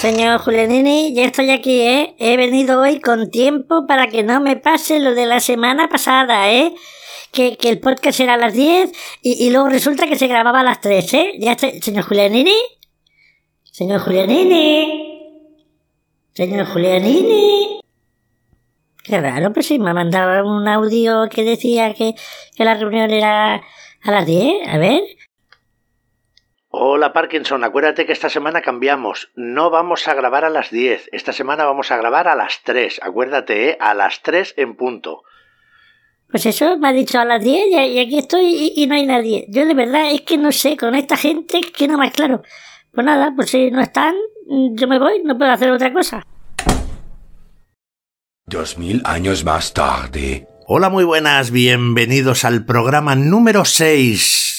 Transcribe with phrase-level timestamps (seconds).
[0.00, 2.14] Señor Julianini, ya estoy aquí, ¿eh?
[2.18, 6.50] He venido hoy con tiempo para que no me pase lo de la semana pasada,
[6.50, 6.74] ¿eh?
[7.32, 10.60] Que, que el podcast era a las 10 y, y luego resulta que se grababa
[10.60, 11.32] a las 3, ¿eh?
[11.38, 11.82] Ya estoy...
[11.82, 12.54] Señor Julianini.
[13.64, 15.36] Señor Julianini.
[16.32, 17.80] Señor Julianini.
[19.04, 22.14] Qué raro, pues sí, me ha mandado un audio que decía que,
[22.56, 24.66] que la reunión era a las 10.
[24.66, 25.02] A ver.
[26.82, 29.28] Hola Parkinson, acuérdate que esta semana cambiamos.
[29.36, 31.10] No vamos a grabar a las 10.
[31.12, 33.00] Esta semana vamos a grabar a las 3.
[33.02, 33.76] Acuérdate, ¿eh?
[33.78, 35.22] A las 3 en punto.
[36.30, 38.94] Pues eso, me ha dicho a las 10 y, y aquí estoy y, y no
[38.94, 39.44] hay nadie.
[39.50, 42.40] Yo de verdad es que no sé, con esta gente que no más claro.
[42.94, 44.14] Pues nada, pues si no están,
[44.48, 46.26] yo me voy, no puedo hacer otra cosa.
[48.46, 50.48] Dos mil años más tarde.
[50.66, 54.49] Hola, muy buenas, bienvenidos al programa número 6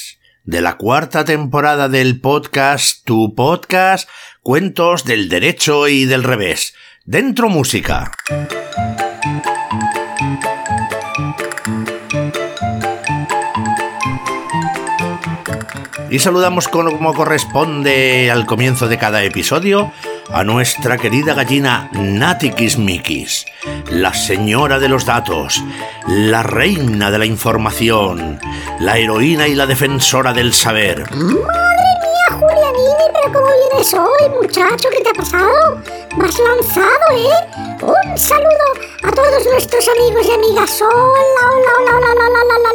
[0.44, 4.10] de la cuarta temporada del podcast Tu Podcast,
[4.42, 6.74] Cuentos del Derecho y del Revés.
[7.06, 8.12] Dentro música.
[16.12, 19.94] Y saludamos como corresponde al comienzo de cada episodio
[20.30, 23.46] a nuestra querida gallina Natikismikis,
[23.90, 25.64] la señora de los datos,
[26.08, 28.42] la reina de la información,
[28.82, 31.10] la heroína y la defensora del saber.
[31.12, 31.32] Madre
[32.02, 35.82] mía, Julianini, pero cómo vienes hoy, muchacho, ¿qué te ha pasado?
[36.22, 37.78] Has lanzado, ¿eh?
[37.84, 38.68] Un saludo
[39.04, 40.82] a todos nuestros amigos y amigas.
[40.82, 42.74] Hola, hola, hola, hola, hola,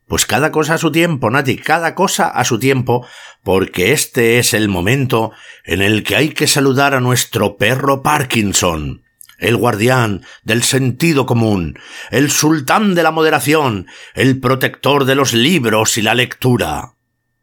[0.08, 3.08] Pues cada cosa a su tiempo, Nati, cada cosa a su tiempo,
[3.44, 5.32] porque este es el momento
[5.64, 9.04] en el que hay que saludar a nuestro perro Parkinson,
[9.40, 11.80] el guardián del sentido común,
[12.12, 16.94] el sultán de la moderación, el protector de los libros y la lectura.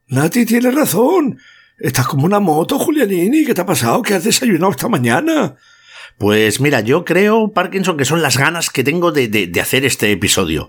[0.06, 1.38] Nati tiene razón.
[1.78, 3.44] Estás como una moto, Julianini.
[3.44, 4.02] ¿Qué te ha pasado?
[4.02, 5.56] ¿Qué has desayunado esta mañana?
[6.22, 9.84] Pues mira, yo creo, Parkinson, que son las ganas que tengo de, de, de hacer
[9.84, 10.68] este episodio.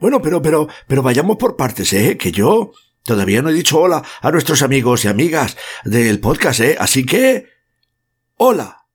[0.00, 2.16] Bueno, pero, pero, pero vayamos por partes, ¿eh?
[2.18, 2.72] Que yo
[3.04, 6.76] todavía no he dicho hola a nuestros amigos y amigas del podcast, ¿eh?
[6.80, 7.46] Así que...
[8.38, 8.86] Hola.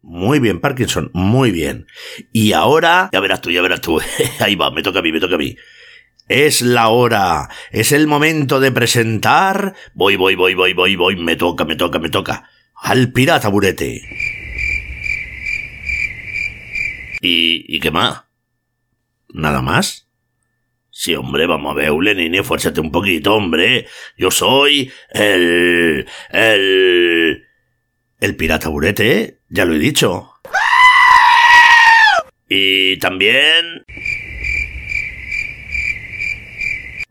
[0.00, 1.88] Muy bien, Parkinson, muy bien.
[2.32, 3.10] Y ahora...
[3.12, 4.00] Ya verás tú, ya verás tú.
[4.38, 5.56] Ahí va, me toca a mí, me toca a mí.
[6.28, 9.74] Es la hora, es el momento de presentar...
[9.92, 12.48] Voy, voy, voy, voy, voy, voy, me toca, me toca, me toca.
[12.76, 14.02] Al pirata burete.
[17.26, 18.24] ¿Y, qué más?
[19.30, 20.10] ¿Nada más?
[20.90, 23.86] Sí, hombre, vamos a ver, Ulenini, fuérzate un poquito, hombre.
[24.18, 26.06] Yo soy el...
[26.30, 27.46] el...
[28.20, 30.34] el pirata burete, ya lo he dicho.
[32.46, 33.86] Y también...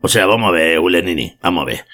[0.00, 1.86] O sea, vamos a ver, Ulenini, vamos a ver.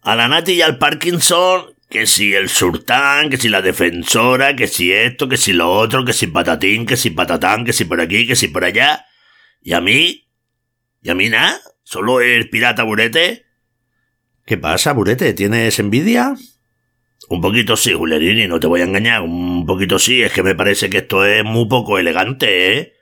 [0.00, 4.68] A la Nati y al Parkinson, que si el sultán, que si la defensora, que
[4.68, 8.00] si esto, que si lo otro, que si patatín, que si patatán, que si por
[8.00, 9.06] aquí, que si por allá.
[9.60, 10.28] ¿Y a mí?
[11.02, 11.60] ¿Y a mí nada?
[11.82, 13.44] ¿Solo el pirata Burete?
[14.46, 15.32] ¿Qué pasa, Burete?
[15.34, 16.36] ¿Tienes envidia?
[17.28, 19.22] Un poquito sí, Julerini, no te voy a engañar.
[19.22, 22.92] Un poquito sí, es que me parece que esto es muy poco elegante, ¿eh?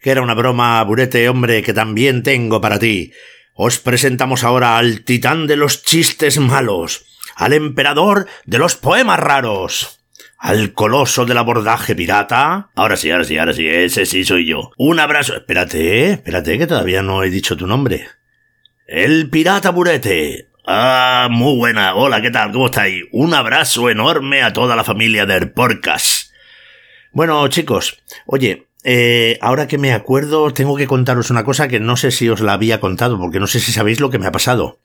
[0.00, 3.12] Que era una broma, Burete, hombre, que también tengo para ti.
[3.54, 7.04] Os presentamos ahora al titán de los chistes malos,
[7.36, 9.98] al emperador de los poemas raros
[10.42, 12.70] al coloso del abordaje pirata.
[12.74, 14.72] Ahora sí, ahora sí, ahora sí, ese sí soy yo.
[14.76, 15.36] Un abrazo.
[15.36, 18.08] Espérate, espérate, que todavía no he dicho tu nombre.
[18.88, 20.48] El pirata burete.
[20.66, 21.94] Ah, muy buena.
[21.94, 22.50] Hola, ¿qué tal?
[22.50, 23.04] ¿Cómo estáis?
[23.12, 26.32] Un abrazo enorme a toda la familia del podcast.
[27.12, 31.96] Bueno, chicos, oye, eh, ahora que me acuerdo, tengo que contaros una cosa que no
[31.96, 34.32] sé si os la había contado, porque no sé si sabéis lo que me ha
[34.32, 34.80] pasado.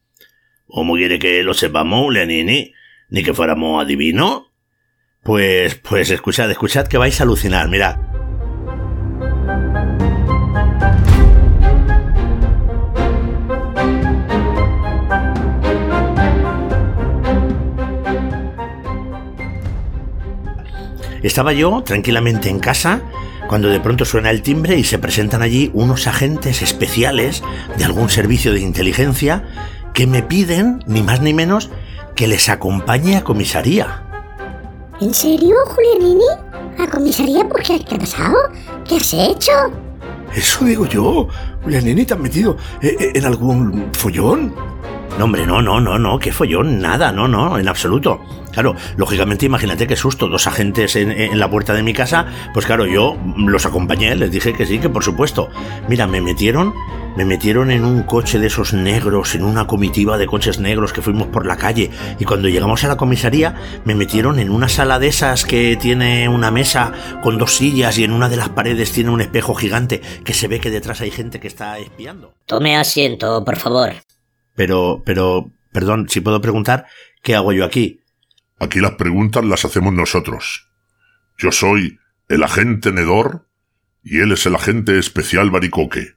[0.70, 2.74] ¿Cómo quiere que lo sepamos, Lenini?
[3.10, 4.44] ¿Ni que fuéramos adivinos?
[5.24, 7.98] Pues, pues escuchad, escuchad que vais a alucinar, mirad.
[21.24, 23.02] Estaba yo tranquilamente en casa
[23.48, 27.44] cuando de pronto suena el timbre y se presentan allí unos agentes especiales
[27.78, 29.44] de algún servicio de inteligencia
[29.98, 31.72] que me piden, ni más ni menos,
[32.14, 34.04] que les acompañe a comisaría.
[35.02, 36.30] ¿En serio, Julianini?
[36.78, 37.84] ¿A comisaría por qué?
[37.84, 38.36] ¿Qué ha pasado?
[38.88, 39.52] ¿Qué has hecho?
[40.36, 41.28] Eso digo yo.
[41.64, 44.54] Julianini, ¿te has metido eh, eh, en algún follón?
[45.18, 48.22] No, hombre, no, no, no, no, qué follón, nada, no, no, en absoluto.
[48.52, 52.68] Claro, lógicamente imagínate qué susto, dos agentes en, en, la puerta de mi casa, pues
[52.68, 55.50] claro, yo los acompañé, les dije que sí, que por supuesto.
[55.88, 56.72] Mira, me metieron,
[57.16, 61.02] me metieron en un coche de esos negros, en una comitiva de coches negros que
[61.02, 63.56] fuimos por la calle, y cuando llegamos a la comisaría,
[63.86, 66.92] me metieron en una sala de esas que tiene una mesa
[67.24, 70.48] con dos sillas y en una de las paredes tiene un espejo gigante que se
[70.48, 72.36] ve que detrás hay gente que está espiando.
[72.46, 73.94] Tome asiento, por favor.
[74.58, 76.88] Pero, pero, perdón, si puedo preguntar,
[77.22, 78.02] ¿qué hago yo aquí?
[78.60, 80.68] Aquí las preguntas las hacemos nosotros.
[81.38, 83.48] Yo soy el agente Nedor
[84.04, 86.16] y él es el agente especial Baricoque.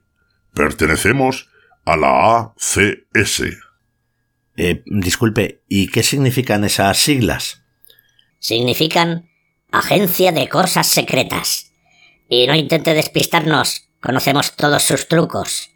[0.55, 1.49] Pertenecemos
[1.85, 3.43] a la ACS.
[4.57, 7.63] Eh, disculpe, ¿y qué significan esas siglas?
[8.39, 9.29] Significan
[9.71, 11.71] Agencia de Cosas Secretas.
[12.27, 15.70] Y no intente despistarnos, conocemos todos sus trucos.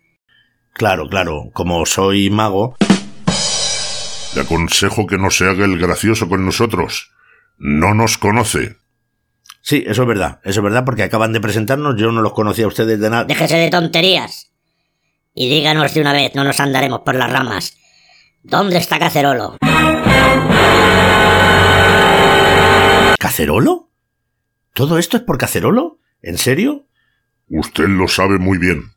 [0.75, 2.75] Claro, claro, como soy mago.
[4.35, 7.13] Le aconsejo que no se haga el gracioso con nosotros.
[7.57, 8.75] No nos conoce.
[9.61, 12.65] Sí, eso es verdad, eso es verdad, porque acaban de presentarnos, yo no los conocía
[12.65, 13.23] a ustedes de nada.
[13.23, 14.51] Déjese de tonterías.
[15.33, 17.77] Y díganos de una vez, no nos andaremos por las ramas.
[18.43, 19.57] ¿Dónde está Cacerolo?
[23.17, 23.91] ¿Cacerolo?
[24.73, 25.99] ¿Todo esto es por Cacerolo?
[26.21, 26.85] ¿En serio?
[27.47, 28.94] Usted lo sabe muy bien.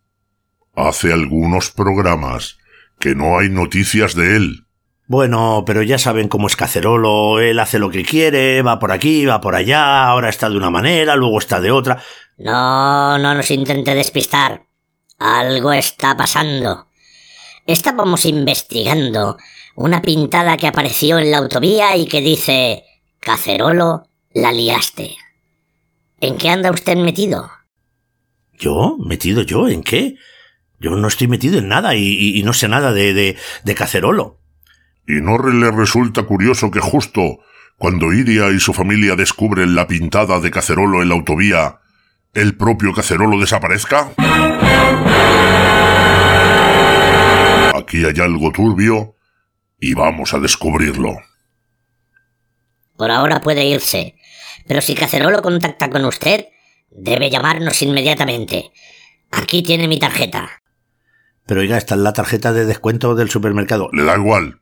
[0.78, 2.56] Hace algunos programas
[3.00, 4.66] que no hay noticias de él.
[5.08, 9.26] Bueno, pero ya saben cómo es Cacerolo, él hace lo que quiere, va por aquí,
[9.26, 12.00] va por allá, ahora está de una manera, luego está de otra.
[12.36, 14.66] No, no nos intente despistar.
[15.18, 16.86] Algo está pasando.
[17.66, 19.36] Estábamos investigando
[19.74, 22.84] una pintada que apareció en la autovía y que dice
[23.18, 25.16] Cacerolo, la liaste.
[26.20, 27.50] ¿En qué anda usted metido?
[28.56, 28.96] ¿Yo?
[28.98, 29.68] ¿Metido yo?
[29.68, 30.14] ¿En qué?
[30.80, 34.38] Yo no estoy metido en nada y, y no sé nada de, de, de Cacerolo.
[35.06, 37.40] ¿Y no le resulta curioso que justo
[37.78, 41.78] cuando Iria y su familia descubren la pintada de Cacerolo en la autovía,
[42.34, 44.10] el propio Cacerolo desaparezca?
[47.74, 49.14] Aquí hay algo turbio
[49.80, 51.16] y vamos a descubrirlo.
[52.96, 54.16] Por ahora puede irse,
[54.66, 56.46] pero si Cacerolo contacta con usted,
[56.90, 58.72] debe llamarnos inmediatamente.
[59.30, 60.50] Aquí tiene mi tarjeta.
[61.48, 63.88] Pero oiga, esta es la tarjeta de descuento del supermercado.
[63.94, 64.60] Le da igual.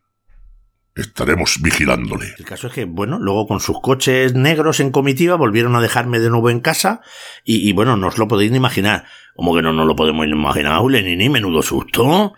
[0.95, 2.33] Estaremos vigilándole.
[2.39, 6.21] El caso es que, bueno, luego con sus coches negros en comitiva volvieron a dejarme
[6.21, 7.01] de nuevo en casa
[7.45, 9.05] y, y bueno, no os lo podéis ni imaginar.
[9.35, 12.35] Como que no nos lo podemos imaginar, ni ni menudo susto.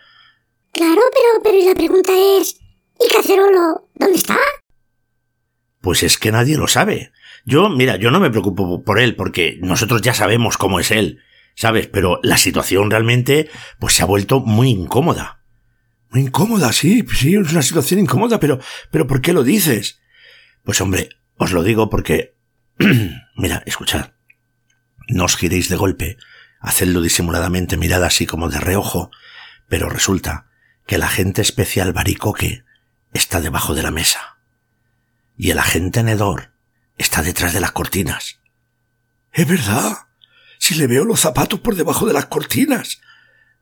[0.72, 2.58] Claro, pero, pero la pregunta es,
[2.98, 4.38] ¿y Cacerolo dónde está?
[5.82, 7.12] Pues es que nadie lo sabe.
[7.44, 11.20] Yo, mira, yo no me preocupo por él porque nosotros ya sabemos cómo es él.
[11.58, 11.88] ¿Sabes?
[11.88, 13.50] Pero la situación realmente,
[13.80, 15.42] pues se ha vuelto muy incómoda.
[16.10, 18.60] Muy incómoda, sí, sí, es una situación incómoda, pero,
[18.92, 20.00] pero ¿por qué lo dices?
[20.62, 22.36] Pues hombre, os lo digo porque,
[23.36, 24.12] mira, escuchad,
[25.08, 26.16] no os giréis de golpe,
[26.60, 29.10] hacedlo disimuladamente, mirad así como de reojo,
[29.68, 30.46] pero resulta
[30.86, 32.62] que el agente especial Baricoque
[33.12, 34.38] está debajo de la mesa.
[35.36, 36.52] Y el agente Nedor
[36.98, 38.38] está detrás de las cortinas.
[39.32, 40.07] Es verdad.
[40.58, 43.00] Si le veo los zapatos por debajo de las cortinas.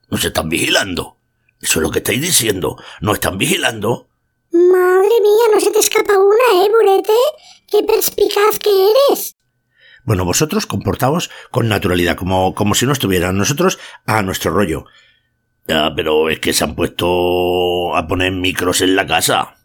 [0.08, 1.18] ¿Nos están vigilando?
[1.60, 2.76] Eso es lo que estáis diciendo.
[3.00, 4.08] ¿No están vigilando?
[4.52, 7.12] Madre mía, no se te escapa una, ¿eh, Burete?
[7.68, 9.36] ¡Qué perspicaz que eres!
[10.04, 14.86] Bueno, vosotros comportaos con naturalidad, como, como si no estuvieran nosotros a nuestro rollo.
[15.66, 19.56] Ya, pero es que se han puesto a poner micros en la casa.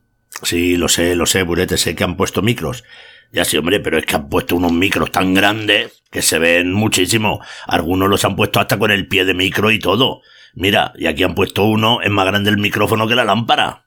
[0.42, 2.84] Sí, lo sé, lo sé, Burete, sé que han puesto micros.
[3.32, 6.74] Ya sí, hombre, pero es que han puesto unos micros tan grandes que se ven
[6.74, 7.42] muchísimo.
[7.66, 10.22] Algunos los han puesto hasta con el pie de micro y todo.
[10.54, 13.86] Mira, y aquí han puesto uno, es más grande el micrófono que la lámpara.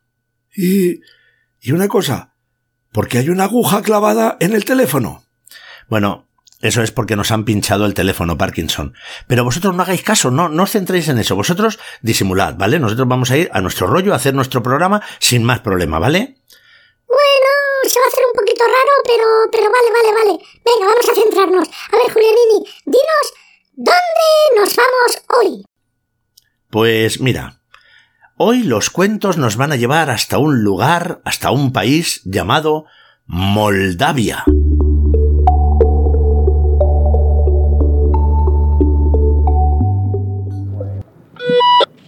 [0.57, 1.01] Y...
[1.61, 2.35] y una cosa,
[2.93, 5.25] ¿por qué hay una aguja clavada en el teléfono?
[5.89, 6.27] Bueno,
[6.63, 8.95] eso es porque nos han pinchado el teléfono Parkinson.
[9.27, 11.37] Pero vosotros no hagáis caso, no, no os centréis en eso.
[11.37, 12.79] Vosotros disimulad, ¿vale?
[12.79, 16.39] Nosotros vamos a ir a nuestro rollo a hacer nuestro programa sin más problema, ¿vale?
[17.07, 17.54] Bueno,
[17.89, 20.45] se va a hacer un poquito raro, pero, pero vale, vale, vale.
[20.65, 21.69] Venga, vamos a centrarnos.
[21.93, 23.27] A ver, Julianini, dinos,
[23.75, 25.65] ¿dónde nos vamos hoy?
[26.71, 27.61] Pues mira,
[28.37, 32.87] hoy los cuentos nos van a llevar hasta un lugar, hasta un país llamado
[33.27, 34.45] Moldavia.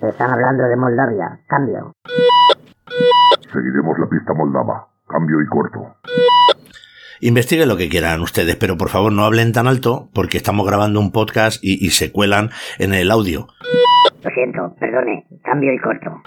[0.02, 1.40] Están hablando de Moldavia.
[1.47, 1.92] Cambio.
[3.52, 4.95] Seguiremos la pista moldava.
[5.08, 5.96] Cambio y corto.
[7.20, 11.00] Investiguen lo que quieran ustedes, pero por favor no hablen tan alto porque estamos grabando
[11.00, 13.48] un podcast y, y se cuelan en el audio.
[14.22, 15.26] Lo siento, perdone.
[15.42, 16.22] Cambio y corto.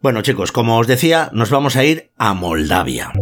[0.00, 3.12] Bueno chicos, como os decía, nos vamos a ir a Moldavia.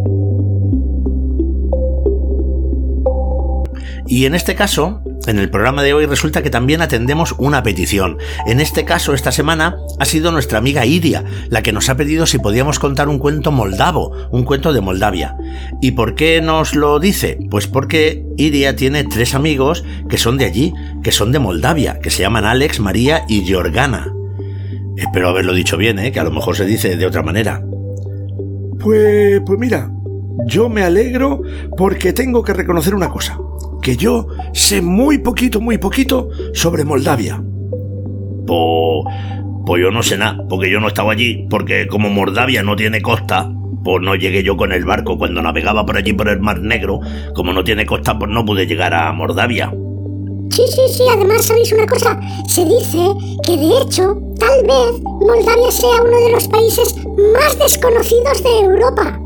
[4.05, 8.17] Y en este caso, en el programa de hoy resulta que también atendemos una petición.
[8.45, 12.25] En este caso, esta semana, ha sido nuestra amiga Iria la que nos ha pedido
[12.25, 15.35] si podíamos contar un cuento moldavo, un cuento de Moldavia.
[15.81, 17.37] ¿Y por qué nos lo dice?
[17.49, 22.09] Pues porque Iria tiene tres amigos que son de allí, que son de Moldavia, que
[22.09, 24.11] se llaman Alex, María y Georgana.
[24.97, 26.11] Espero haberlo dicho bien, ¿eh?
[26.11, 27.63] que a lo mejor se dice de otra manera.
[28.79, 29.89] Pues, pues mira,
[30.45, 31.41] yo me alegro
[31.77, 33.39] porque tengo que reconocer una cosa,
[33.83, 37.43] que yo sé muy poquito, muy poquito sobre Moldavia.
[38.47, 39.15] Pues,
[39.65, 43.01] pues yo no sé nada, porque yo no estaba allí, porque como Moldavia no tiene
[43.01, 43.51] costa,
[43.83, 47.01] pues no llegué yo con el barco cuando navegaba por allí por el Mar Negro,
[47.35, 49.71] como no tiene costa, pues no pude llegar a Moldavia.
[50.49, 53.07] Sí, sí, sí, además sabéis una cosa, se dice
[53.45, 56.95] que de hecho, tal vez Moldavia sea uno de los países
[57.33, 59.19] más desconocidos de Europa.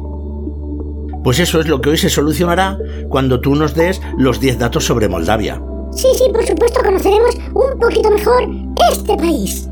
[1.28, 2.78] Pues eso es lo que hoy se solucionará
[3.10, 5.62] cuando tú nos des los 10 datos sobre Moldavia.
[5.92, 8.48] Sí, sí, por supuesto conoceremos un poquito mejor
[8.94, 9.68] este país.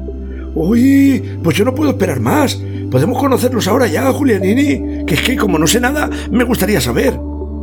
[0.54, 2.62] Uy, pues yo no puedo esperar más.
[2.92, 5.06] Podemos conocerlos ahora ya, Julianini.
[5.06, 7.18] Que es que como no sé nada, me gustaría saber.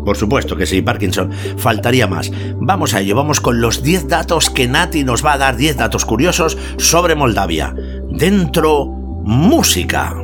[0.06, 1.30] Por supuesto que sí, Parkinson.
[1.58, 2.32] Faltaría más.
[2.56, 5.76] Vamos a ello, vamos con los 10 datos que Nati nos va a dar, 10
[5.76, 7.74] datos curiosos sobre Moldavia.
[8.08, 10.21] Dentro, música.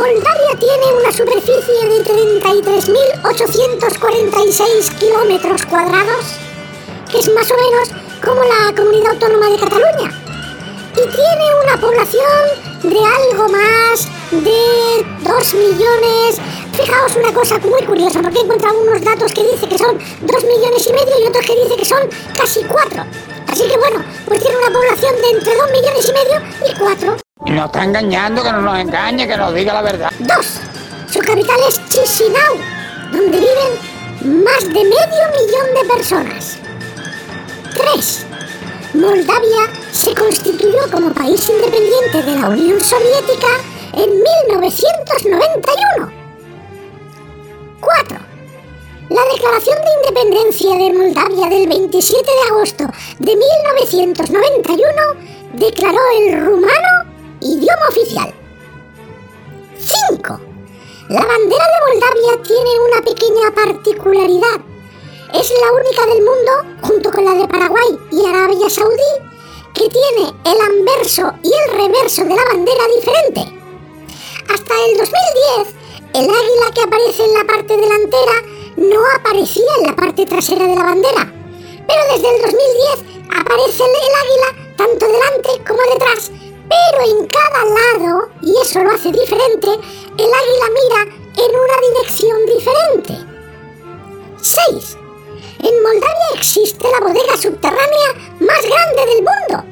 [0.00, 6.24] Moldavia tiene una superficie de 33.846 kilómetros cuadrados,
[7.10, 7.90] que es más o menos
[8.24, 10.10] como la comunidad autónoma de Cataluña
[10.92, 12.48] y tiene una población
[12.82, 16.40] de algo más de 2 millones.
[16.72, 20.44] Fijaos una cosa muy curiosa, porque he encontrado unos datos que dice que son 2
[20.44, 23.04] millones y medio y otros que dice que son casi 4.
[23.48, 26.40] Así que bueno, pues tiene una población de entre 2 millones y medio
[26.72, 27.29] y 4.
[27.46, 30.10] Nos está engañando, que no nos engañe, que nos diga la verdad.
[30.18, 30.60] 2.
[31.10, 32.56] Su capital es Chisinau,
[33.10, 36.58] donde viven más de medio millón de personas.
[37.74, 38.26] 3.
[38.92, 43.48] Moldavia se constituyó como país independiente de la Unión Soviética
[43.94, 46.12] en 1991.
[47.80, 48.18] 4.
[49.08, 52.84] La Declaración de Independencia de Moldavia del 27 de agosto
[53.18, 54.84] de 1991
[55.54, 57.09] declaró el rumano
[57.40, 58.34] idioma oficial.
[59.78, 60.40] 5.
[61.08, 64.70] La bandera de Moldavia tiene una pequeña particularidad
[65.34, 69.12] es la única del mundo, junto con la de Paraguay y Arabia Saudí,
[69.74, 73.40] que tiene el anverso y el reverso de la bandera diferente.
[74.52, 75.74] Hasta el 2010,
[76.14, 78.42] el águila que aparece en la parte delantera
[78.76, 81.32] no aparecía en la parte trasera de la bandera,
[81.86, 86.32] pero desde el 2010 aparece el águila tanto delante como detrás,
[86.70, 91.02] pero en cada lado, y eso lo hace diferente, el águila mira
[91.36, 93.30] en una dirección diferente.
[94.40, 94.96] 6.
[95.62, 98.08] En Moldavia existe la bodega subterránea
[98.38, 99.64] más grande del mundo.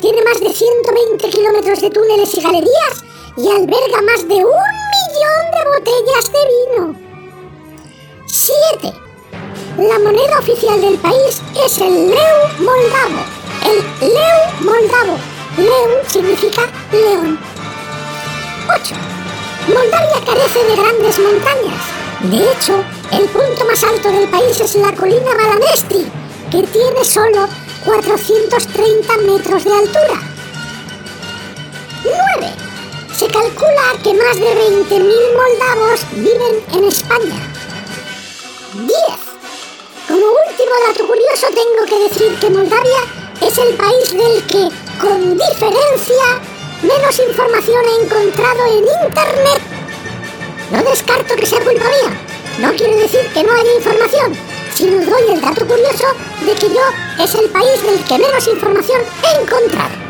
[0.00, 3.04] Tiene más de 120 kilómetros de túneles y galerías
[3.36, 4.64] y alberga más de un
[4.94, 7.08] millón de botellas de vino.
[8.26, 8.92] 7.
[9.78, 13.22] La moneda oficial del país es el leu moldavo.
[13.64, 15.37] El leu moldavo.
[15.58, 16.62] Leu significa
[16.92, 17.38] león.
[18.68, 18.94] 8.
[19.68, 21.82] Moldavia carece de grandes montañas.
[22.22, 26.06] De hecho, el punto más alto del país es la colina Balanesti,
[26.50, 27.48] que tiene solo
[27.84, 30.20] 430 metros de altura.
[32.04, 32.52] 9.
[33.16, 37.52] Se calcula que más de 20.000 moldavos viven en España.
[38.74, 39.28] 10.
[40.06, 43.00] Como último dato curioso tengo que decir que Moldavia
[43.40, 46.40] es el país del que, con diferencia,
[46.82, 49.60] menos información he encontrado en Internet.
[50.70, 52.20] No descarto que sea culpa mía,
[52.58, 54.36] no quiere decir que no haya información,
[54.74, 56.06] sino doy el dato curioso
[56.44, 60.07] de que yo es el país del que menos información he encontrado.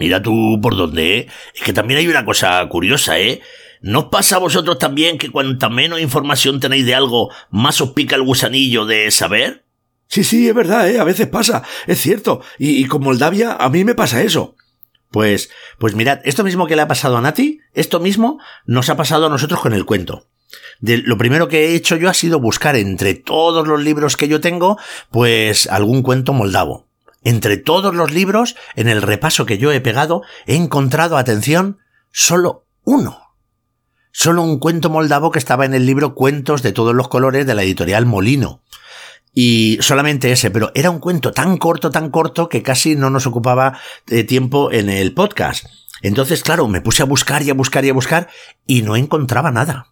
[0.00, 1.26] Mira tú por dónde, ¿eh?
[1.54, 3.42] Es que también hay una cosa curiosa, ¿eh?
[3.82, 7.90] ¿No os pasa a vosotros también que cuanta menos información tenéis de algo, más os
[7.90, 9.66] pica el gusanillo de saber?
[10.06, 10.98] Sí, sí, es verdad, ¿eh?
[10.98, 12.40] A veces pasa, es cierto.
[12.58, 14.56] Y, con Moldavia a mí me pasa eso.
[15.10, 18.96] Pues, pues mirad, esto mismo que le ha pasado a Nati, esto mismo nos ha
[18.96, 20.28] pasado a nosotros con el cuento.
[20.80, 24.28] De, lo primero que he hecho yo ha sido buscar entre todos los libros que
[24.28, 24.78] yo tengo,
[25.10, 26.89] pues algún cuento moldavo.
[27.22, 31.78] Entre todos los libros, en el repaso que yo he pegado, he encontrado, atención,
[32.12, 33.34] solo uno.
[34.12, 37.54] Solo un cuento moldavo que estaba en el libro Cuentos de todos los colores de
[37.54, 38.62] la editorial Molino.
[39.32, 43.26] Y solamente ese, pero era un cuento tan corto, tan corto que casi no nos
[43.26, 45.66] ocupaba de tiempo en el podcast.
[46.02, 48.28] Entonces, claro, me puse a buscar y a buscar y a buscar
[48.66, 49.86] y no encontraba nada.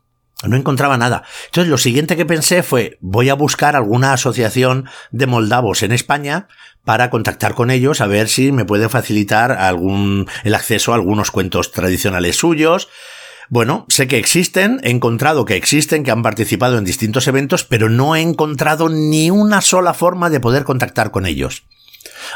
[0.45, 1.25] No encontraba nada.
[1.47, 6.47] Entonces lo siguiente que pensé fue, voy a buscar alguna asociación de moldavos en España
[6.85, 11.31] para contactar con ellos a ver si me puede facilitar algún, el acceso a algunos
[11.31, 12.89] cuentos tradicionales suyos.
[13.51, 17.89] Bueno, sé que existen, he encontrado que existen, que han participado en distintos eventos, pero
[17.89, 21.65] no he encontrado ni una sola forma de poder contactar con ellos.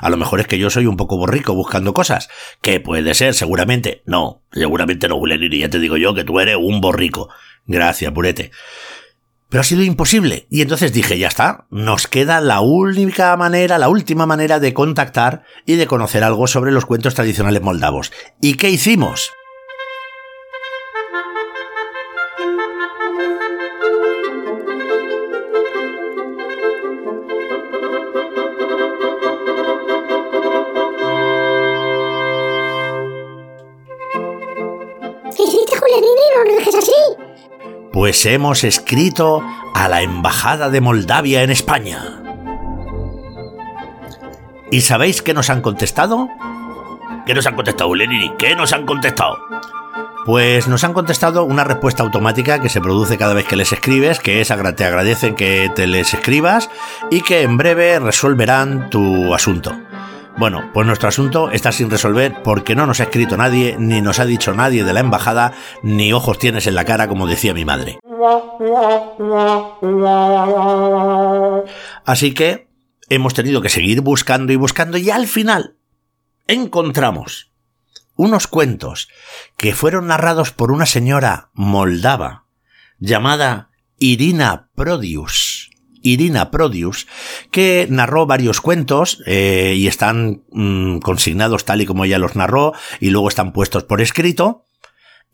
[0.00, 2.28] A lo mejor es que yo soy un poco borrico buscando cosas.
[2.60, 4.02] Que puede ser, seguramente.
[4.06, 7.28] No, seguramente no, y ya te digo yo que tú eres un borrico.
[7.66, 8.50] Gracias, purete.
[9.52, 10.46] Pero ha sido imposible.
[10.48, 15.42] Y entonces dije, ya está, nos queda la única manera, la última manera de contactar
[15.66, 18.12] y de conocer algo sobre los cuentos tradicionales moldavos.
[18.40, 19.30] ¿Y qué hicimos?
[38.12, 39.42] Hemos escrito
[39.74, 42.20] a la Embajada de Moldavia en España.
[44.70, 46.28] ¿Y sabéis qué nos han contestado?
[47.24, 48.30] ¿Qué nos han contestado, Lenini?
[48.38, 49.38] ¿Qué nos han contestado?
[50.26, 54.20] Pues nos han contestado una respuesta automática que se produce cada vez que les escribes,
[54.20, 56.68] que es te agradecen que te les escribas
[57.10, 59.72] y que en breve resolverán tu asunto.
[60.38, 64.18] Bueno, pues nuestro asunto está sin resolver porque no nos ha escrito nadie, ni nos
[64.18, 67.64] ha dicho nadie de la embajada, ni ojos tienes en la cara, como decía mi
[67.64, 67.98] madre.
[72.04, 72.68] Así que
[73.08, 75.76] hemos tenido que seguir buscando y buscando y al final
[76.46, 77.52] encontramos
[78.16, 79.08] unos cuentos
[79.56, 82.46] que fueron narrados por una señora moldava
[82.98, 85.51] llamada Irina Prodius.
[86.02, 87.06] Irina Prodius,
[87.50, 92.72] que narró varios cuentos eh, y están mm, consignados tal y como ella los narró
[93.00, 94.66] y luego están puestos por escrito.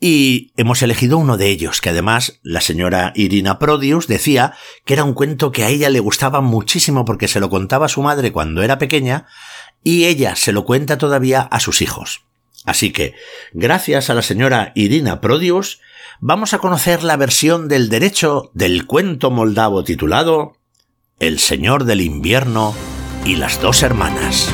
[0.01, 4.53] Y hemos elegido uno de ellos, que además la señora Irina Prodius decía
[4.85, 7.89] que era un cuento que a ella le gustaba muchísimo porque se lo contaba a
[7.89, 9.27] su madre cuando era pequeña
[9.83, 12.21] y ella se lo cuenta todavía a sus hijos.
[12.65, 13.15] Así que,
[13.53, 15.81] gracias a la señora Irina Prodius,
[16.19, 20.58] vamos a conocer la versión del derecho del cuento moldavo titulado
[21.19, 22.73] El Señor del Invierno
[23.25, 24.47] y las dos hermanas.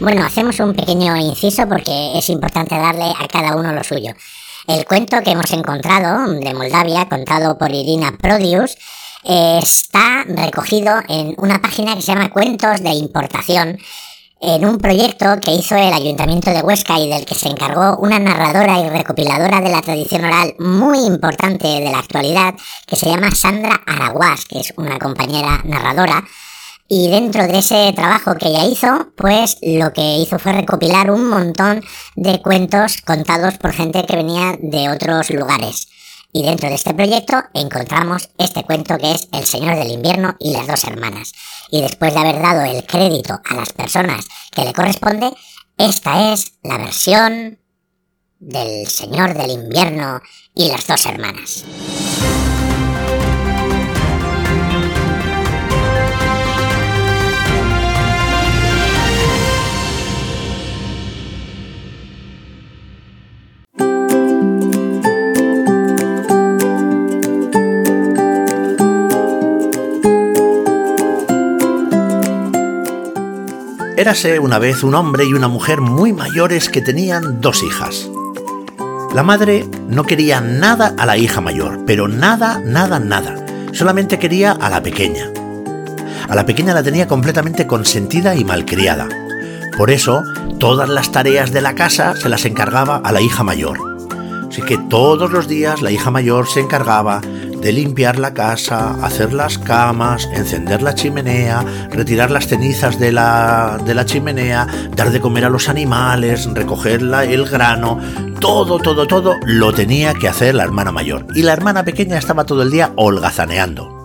[0.00, 4.12] Bueno, hacemos un pequeño inciso porque es importante darle a cada uno lo suyo.
[4.66, 8.76] El cuento que hemos encontrado de Moldavia, contado por Irina Prodius,
[9.24, 13.78] está recogido en una página que se llama Cuentos de Importación,
[14.40, 18.18] en un proyecto que hizo el Ayuntamiento de Huesca y del que se encargó una
[18.18, 22.54] narradora y recopiladora de la tradición oral muy importante de la actualidad,
[22.86, 26.24] que se llama Sandra Araguás, que es una compañera narradora.
[26.90, 31.28] Y dentro de ese trabajo que ella hizo, pues lo que hizo fue recopilar un
[31.28, 31.82] montón
[32.16, 35.88] de cuentos contados por gente que venía de otros lugares.
[36.32, 40.52] Y dentro de este proyecto encontramos este cuento que es El Señor del Invierno y
[40.52, 41.32] las dos hermanas.
[41.70, 45.32] Y después de haber dado el crédito a las personas que le corresponde,
[45.78, 47.58] esta es la versión
[48.38, 50.20] del Señor del Invierno
[50.54, 51.64] y las dos hermanas.
[73.98, 78.08] Érase una vez un hombre y una mujer muy mayores que tenían dos hijas.
[79.12, 83.44] La madre no quería nada a la hija mayor, pero nada, nada, nada.
[83.72, 85.32] Solamente quería a la pequeña.
[86.28, 89.08] A la pequeña la tenía completamente consentida y malcriada.
[89.76, 90.22] Por eso,
[90.60, 93.80] todas las tareas de la casa se las encargaba a la hija mayor.
[94.48, 97.20] Así que todos los días la hija mayor se encargaba
[97.60, 103.78] de limpiar la casa, hacer las camas, encender la chimenea, retirar las cenizas de la,
[103.84, 108.00] de la chimenea, dar de comer a los animales, recoger la- el grano,
[108.40, 111.26] todo, todo, todo lo tenía que hacer la hermana mayor.
[111.34, 113.96] Y la hermana pequeña estaba todo el día holgazaneando.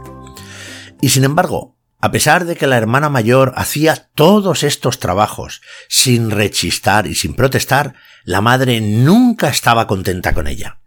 [1.01, 6.31] Y sin embargo, a pesar de que la hermana mayor hacía todos estos trabajos sin
[6.31, 7.93] rechistar y sin protestar,
[8.25, 10.79] la madre nunca estaba contenta con ella.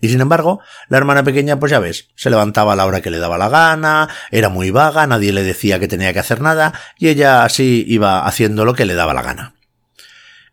[0.00, 3.10] Y sin embargo, la hermana pequeña, pues ya ves, se levantaba a la hora que
[3.10, 6.74] le daba la gana, era muy vaga, nadie le decía que tenía que hacer nada,
[6.98, 9.54] y ella así iba haciendo lo que le daba la gana.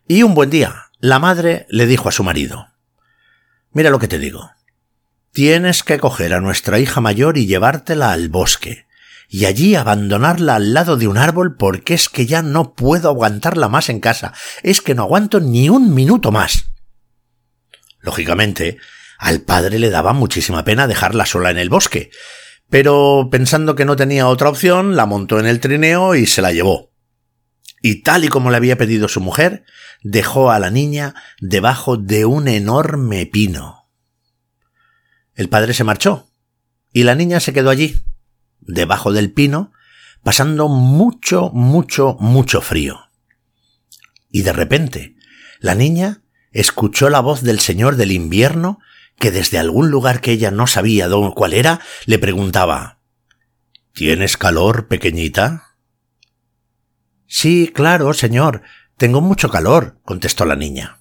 [0.06, 2.68] Y un buen día, la madre le dijo a su marido,
[3.72, 4.50] Mira lo que te digo.
[5.32, 8.86] Tienes que coger a nuestra hija mayor y llevártela al bosque,
[9.28, 13.68] y allí abandonarla al lado de un árbol porque es que ya no puedo aguantarla
[13.68, 16.66] más en casa, es que no aguanto ni un minuto más.
[18.00, 18.76] Lógicamente,
[19.22, 22.10] al padre le daba muchísima pena dejarla sola en el bosque,
[22.68, 26.52] pero pensando que no tenía otra opción, la montó en el trineo y se la
[26.52, 26.90] llevó.
[27.82, 29.62] Y tal y como le había pedido su mujer,
[30.02, 33.88] dejó a la niña debajo de un enorme pino.
[35.36, 36.28] El padre se marchó,
[36.92, 38.02] y la niña se quedó allí,
[38.58, 39.70] debajo del pino,
[40.24, 42.98] pasando mucho, mucho, mucho frío.
[44.32, 45.14] Y de repente,
[45.60, 48.80] la niña escuchó la voz del señor del invierno
[49.22, 52.98] que desde algún lugar que ella no sabía cuál era, le preguntaba
[53.92, 55.76] ¿Tienes calor, pequeñita?
[57.28, 58.62] Sí, claro, señor.
[58.96, 60.98] Tengo mucho calor, contestó la niña.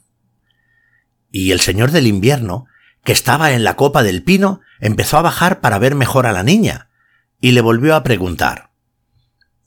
[1.31, 2.67] Y el señor del invierno,
[3.03, 6.43] que estaba en la copa del pino, empezó a bajar para ver mejor a la
[6.43, 6.91] niña,
[7.39, 8.69] y le volvió a preguntar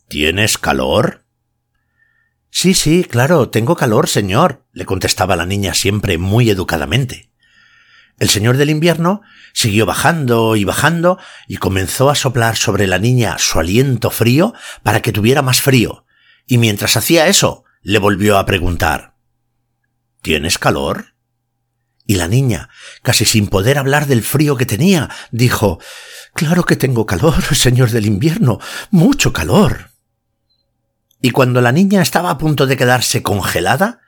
[0.07, 1.25] ¿Tienes calor?
[2.51, 7.34] Sí, sí, claro, tengo calor, señor, le contestaba la niña siempre muy educadamente.
[8.19, 9.23] El señor del invierno
[9.53, 15.03] siguió bajando y bajando y comenzó a soplar sobre la niña su aliento frío para
[15.03, 16.07] que tuviera más frío,
[16.47, 19.15] y mientras hacía eso, le volvió a preguntar
[20.23, 21.15] ¿Tienes calor?
[22.07, 22.69] Y la niña,
[23.03, 25.81] casi sin poder hablar del frío que tenía, dijo
[26.35, 28.59] Claro que tengo calor, señor del invierno,
[28.91, 29.91] mucho calor.
[31.21, 34.01] Y cuando la niña estaba a punto de quedarse congelada,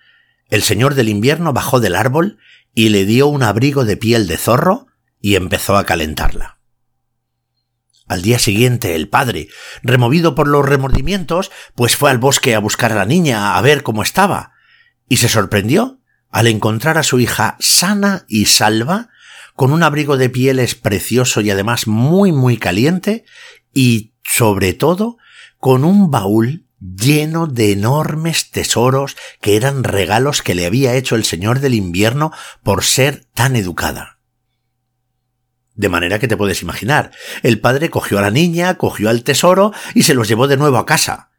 [0.49, 2.39] el señor del invierno bajó del árbol
[2.77, 4.87] y le dio un abrigo de piel de zorro
[5.19, 6.61] y empezó a calentarla.
[8.07, 9.49] Al día siguiente el padre,
[9.83, 13.83] removido por los remordimientos, pues fue al bosque a buscar a la niña a ver
[13.83, 14.53] cómo estaba,
[15.09, 19.09] y se sorprendió al encontrar a su hija sana y salva,
[19.55, 23.25] con un abrigo de pieles precioso y además muy muy caliente,
[23.73, 25.17] y sobre todo
[25.57, 31.25] con un baúl lleno de enormes tesoros que eran regalos que le había hecho el
[31.25, 34.19] señor del invierno por ser tan educada.
[35.75, 37.11] De manera que te puedes imaginar,
[37.43, 40.79] el padre cogió a la niña, cogió al tesoro y se los llevó de nuevo
[40.79, 41.31] a casa.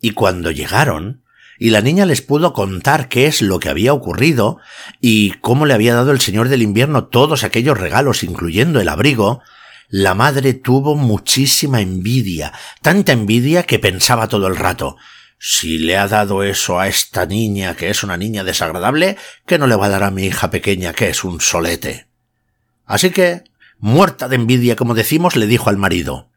[0.00, 1.24] Y cuando llegaron,
[1.58, 4.58] y la niña les pudo contar qué es lo que había ocurrido
[5.00, 9.42] y cómo le había dado el señor del invierno todos aquellos regalos, incluyendo el abrigo,
[9.90, 14.96] la madre tuvo muchísima envidia, tanta envidia que pensaba todo el rato
[15.42, 19.66] si le ha dado eso a esta niña, que es una niña desagradable, que no
[19.66, 22.08] le va a dar a mi hija pequeña, que es un solete.
[22.84, 23.44] Así que,
[23.78, 26.28] muerta de envidia, como decimos, le dijo al marido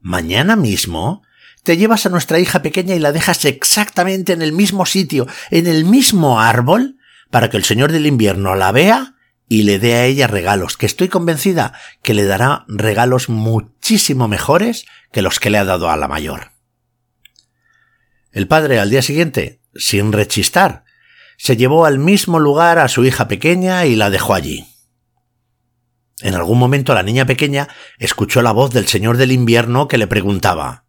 [0.00, 1.22] Mañana mismo
[1.64, 5.66] te llevas a nuestra hija pequeña y la dejas exactamente en el mismo sitio, en
[5.66, 6.96] el mismo árbol,
[7.30, 9.16] para que el señor del invierno la vea
[9.52, 11.72] y le dé a ella regalos, que estoy convencida
[12.04, 16.52] que le dará regalos muchísimo mejores que los que le ha dado a la mayor.
[18.30, 20.84] El padre al día siguiente, sin rechistar,
[21.36, 24.68] se llevó al mismo lugar a su hija pequeña y la dejó allí.
[26.20, 27.66] En algún momento la niña pequeña
[27.98, 30.84] escuchó la voz del señor del invierno que le preguntaba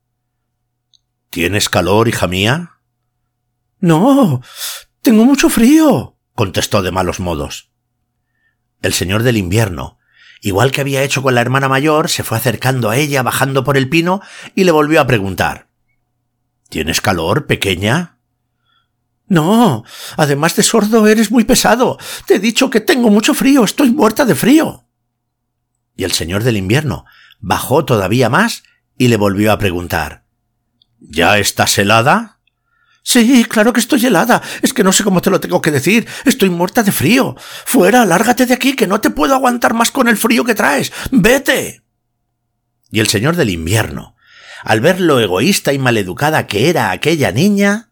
[1.32, 2.74] ¿Tienes calor, hija mía?
[3.80, 4.44] No.
[5.02, 6.16] Tengo mucho frío.
[6.36, 7.71] contestó de malos modos.
[8.82, 10.00] El señor del invierno,
[10.42, 13.78] igual que había hecho con la hermana mayor, se fue acercando a ella bajando por
[13.78, 14.22] el pino
[14.56, 15.68] y le volvió a preguntar
[16.70, 18.18] ¿Tienes calor, pequeña?
[19.28, 19.84] No.
[20.18, 21.98] Además de sordo, eres muy pesado.
[22.26, 23.64] Te he dicho que tengo mucho frío.
[23.64, 24.86] Estoy muerta de frío.
[25.96, 27.06] Y el señor del invierno
[27.40, 28.64] bajó todavía más
[28.98, 30.26] y le volvió a preguntar
[31.00, 32.41] ¿Ya estás helada?
[33.04, 34.42] Sí, claro que estoy helada.
[34.62, 36.08] Es que no sé cómo te lo tengo que decir.
[36.26, 37.36] Estoy muerta de frío.
[37.66, 40.92] Fuera, lárgate de aquí, que no te puedo aguantar más con el frío que traes.
[41.12, 41.84] Vete.
[42.92, 44.16] Y el señor del invierno,
[44.64, 47.92] al ver lo egoísta y maleducada que era aquella niña,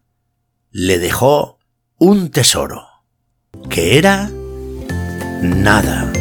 [0.70, 1.58] le dejó
[1.96, 2.86] un tesoro,
[3.68, 4.30] que era
[5.42, 6.12] nada.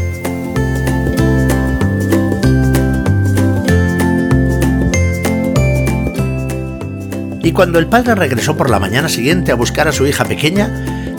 [7.41, 10.69] Y cuando el padre regresó por la mañana siguiente a buscar a su hija pequeña,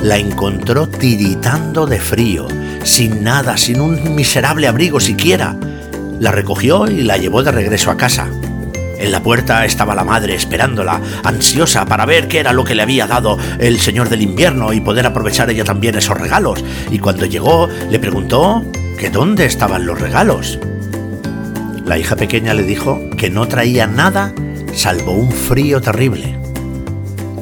[0.02, 2.46] la encontró tiritando de frío,
[2.84, 5.56] sin nada, sin un miserable abrigo siquiera.
[6.18, 8.28] La recogió y la llevó de regreso a casa.
[8.98, 12.82] En la puerta estaba la madre esperándola, ansiosa para ver qué era lo que le
[12.82, 16.62] había dado el señor del invierno y poder aprovechar ella también esos regalos.
[16.90, 18.62] Y cuando llegó, le preguntó
[18.98, 20.58] que dónde estaban los regalos.
[21.86, 24.34] La hija pequeña le dijo que no traía nada
[24.74, 26.38] salvo un frío terrible.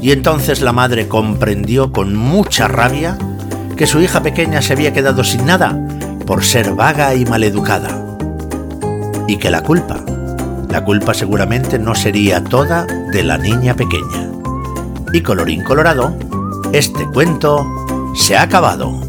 [0.01, 3.19] Y entonces la madre comprendió con mucha rabia
[3.77, 5.79] que su hija pequeña se había quedado sin nada
[6.27, 8.05] por ser vaga y maleducada.
[9.27, 10.05] Y que la culpa,
[10.69, 14.31] la culpa seguramente no sería toda de la niña pequeña.
[15.13, 16.17] Y colorín colorado,
[16.73, 17.67] este cuento
[18.15, 19.08] se ha acabado.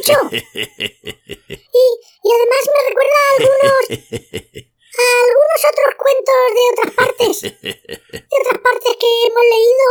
[0.00, 0.14] Mucho.
[1.72, 1.84] Y,
[2.22, 3.84] y además me recuerda a algunos,
[4.90, 7.34] a algunos otros cuentos de otras partes.
[7.42, 9.88] De otras partes que hemos leído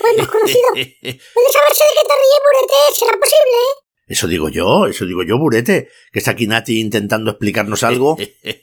[0.00, 0.68] o hemos conocido.
[0.74, 2.78] ¿Puedes saberse de qué te ríes, Burete?
[2.94, 3.58] ¿Será posible?
[4.06, 8.16] Eso digo yo, eso digo yo, Burete, que está aquí Nati intentando explicarnos algo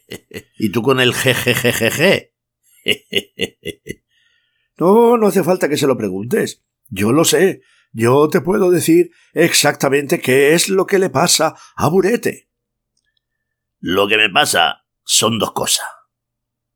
[0.58, 2.34] y tú con el jejejejeje.
[4.78, 6.64] No, no hace falta que se lo preguntes.
[6.88, 7.62] Yo lo sé.
[7.98, 12.50] Yo te puedo decir exactamente qué es lo que le pasa a Burete.
[13.80, 15.86] Lo que me pasa son dos cosas.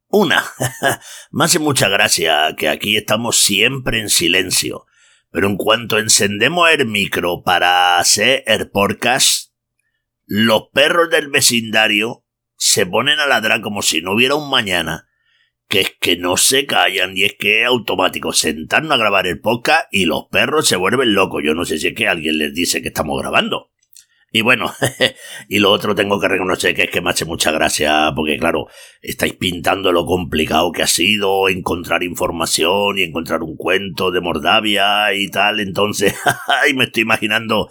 [0.07, 0.41] Una,
[1.31, 4.85] me hace mucha gracia que aquí estamos siempre en silencio,
[5.29, 9.51] pero en cuanto encendemos el micro para hacer el podcast,
[10.25, 12.23] los perros del vecindario
[12.55, 15.08] se ponen a ladrar como si no hubiera un mañana,
[15.69, 19.39] que es que no se callan y es que es automático sentarnos a grabar el
[19.39, 21.43] podcast y los perros se vuelven locos.
[21.45, 23.69] Yo no sé si es que alguien les dice que estamos grabando.
[24.31, 24.73] Y bueno,
[25.47, 28.65] y lo otro tengo que reconocer que es que me hace mucha gracia porque claro,
[29.01, 35.13] estáis pintando lo complicado que ha sido encontrar información y encontrar un cuento de Mordavia
[35.13, 36.15] y tal, entonces,
[36.69, 37.69] y me estoy imaginando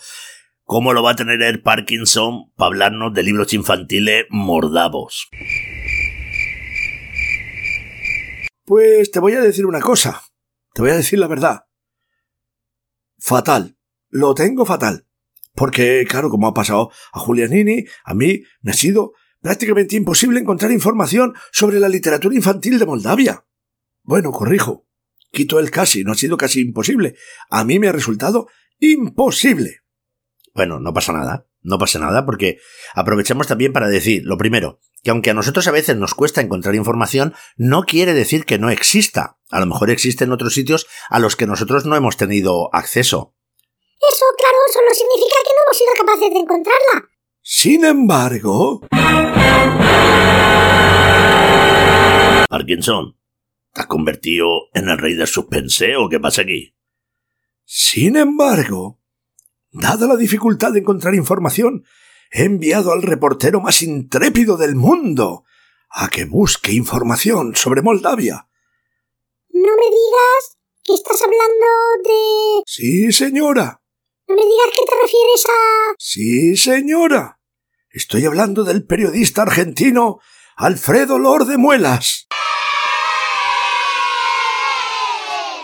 [0.62, 5.28] cómo lo va a tener el Parkinson para hablarnos de libros infantiles mordavos.
[8.68, 10.20] Pues te voy a decir una cosa.
[10.74, 11.64] Te voy a decir la verdad.
[13.18, 13.78] Fatal.
[14.10, 15.08] Lo tengo fatal.
[15.54, 20.70] Porque, claro, como ha pasado a Julianini, a mí me ha sido prácticamente imposible encontrar
[20.70, 23.46] información sobre la literatura infantil de Moldavia.
[24.02, 24.86] Bueno, corrijo.
[25.32, 27.16] Quito el casi, no ha sido casi imposible.
[27.48, 28.48] A mí me ha resultado
[28.80, 29.78] imposible.
[30.54, 32.58] Bueno, no pasa nada, no pasa nada porque
[32.94, 36.74] aprovechamos también para decir, lo primero, que aunque a nosotros a veces nos cuesta encontrar
[36.74, 39.38] información, no quiere decir que no exista.
[39.50, 43.34] A lo mejor existe en otros sitios a los que nosotros no hemos tenido acceso.
[43.98, 47.08] Eso, claro, solo significa que no hemos sido capaces de encontrarla.
[47.42, 48.80] Sin embargo,
[52.48, 53.16] Parkinson,
[53.72, 56.74] ¿te has convertido en el rey del suspense o qué pasa aquí?
[57.70, 58.98] sin embargo,
[59.70, 61.84] dada la dificultad de encontrar información,
[62.30, 65.44] he enviado al reportero más intrépido del mundo
[65.90, 68.48] a que busque información sobre Moldavia.
[69.50, 71.66] No me digas que estás hablando
[72.04, 72.62] de...
[72.66, 73.82] Sí, señora.
[74.28, 75.94] No me digas que te refieres a...
[75.98, 77.40] Sí, señora.
[77.90, 80.20] Estoy hablando del periodista argentino
[80.56, 82.26] Alfredo Lor de Muelas.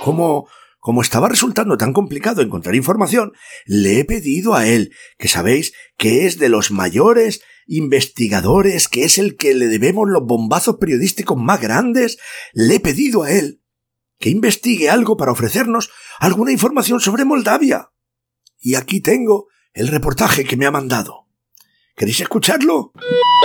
[0.03, 0.49] Como,
[0.85, 3.33] como estaba resultando tan complicado encontrar información,
[3.65, 9.17] le he pedido a él, que sabéis que es de los mayores investigadores, que es
[9.17, 12.19] el que le debemos los bombazos periodísticos más grandes,
[12.53, 13.63] le he pedido a él
[14.19, 17.89] que investigue algo para ofrecernos alguna información sobre Moldavia.
[18.59, 21.29] Y aquí tengo el reportaje que me ha mandado.
[21.97, 22.93] ¿Queréis escucharlo?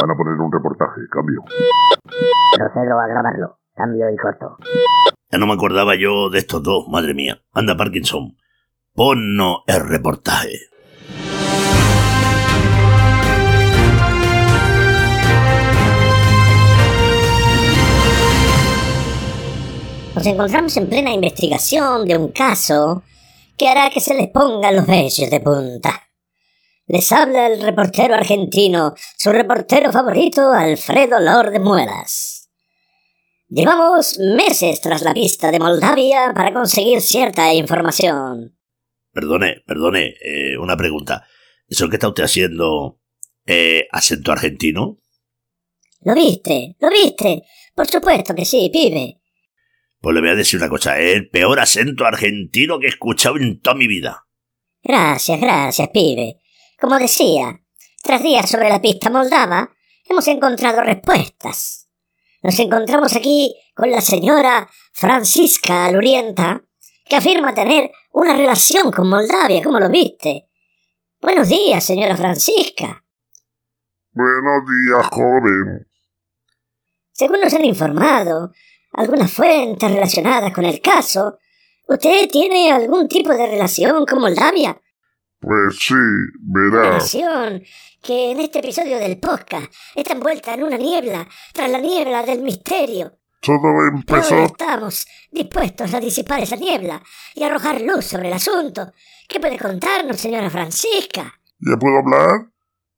[0.01, 1.45] Van a poner un reportaje, cambio.
[2.57, 3.59] Procedo a grabarlo.
[3.75, 4.57] Cambio y corto.
[5.31, 7.39] Ya no me acordaba yo de estos dos, madre mía.
[7.53, 8.35] Anda, Parkinson,
[8.93, 10.57] ponnos el reportaje.
[20.15, 23.03] Nos encontramos en plena investigación de un caso
[23.55, 26.09] que hará que se les pongan los vellos de punta.
[26.87, 32.38] Les habla el reportero argentino, su reportero favorito, Alfredo Lor de Muelas.
[33.51, 38.55] Llevamos meses tras la pista de Moldavia para conseguir cierta información.
[39.11, 41.25] Perdone, perdone, eh, una pregunta.
[41.67, 42.99] ¿Eso que está usted haciendo
[43.47, 44.99] eh, acento argentino?
[46.01, 46.75] ¿Lo viste?
[46.79, 47.41] ¿Lo viste?
[47.73, 49.19] Por supuesto que sí, pibe.
[49.99, 53.37] Pues le voy a decir una cosa, es el peor acento argentino que he escuchado
[53.37, 54.27] en toda mi vida.
[54.83, 56.39] Gracias, gracias, pibe.
[56.79, 57.59] Como decía,
[58.03, 59.71] tras días sobre la pista moldava,
[60.07, 61.88] hemos encontrado respuestas.
[62.41, 66.63] Nos encontramos aquí con la señora Francisca Lurienta,
[67.05, 70.47] que afirma tener una relación con Moldavia, ¿cómo lo viste?
[71.21, 73.03] Buenos días, señora Francisca.
[74.11, 75.87] Buenos días, joven.
[77.11, 78.53] Según nos han informado
[78.93, 81.39] algunas fuentes relacionadas con el caso,
[81.89, 84.81] ¿usted tiene algún tipo de relación con Moldavia?
[85.41, 85.93] Pues sí,
[86.39, 86.83] verá.
[86.83, 87.63] Relación
[88.01, 92.41] que en este episodio del podcast está envuelta en una niebla, tras la niebla del
[92.41, 93.17] misterio.
[93.41, 94.35] Todo Pero empezó.
[94.43, 97.01] estamos dispuestos a disipar esa niebla
[97.35, 98.91] y arrojar luz sobre el asunto.
[99.27, 101.33] ¿Qué puede contarnos, señora Francisca?
[101.59, 102.49] ¿Ya puedo hablar?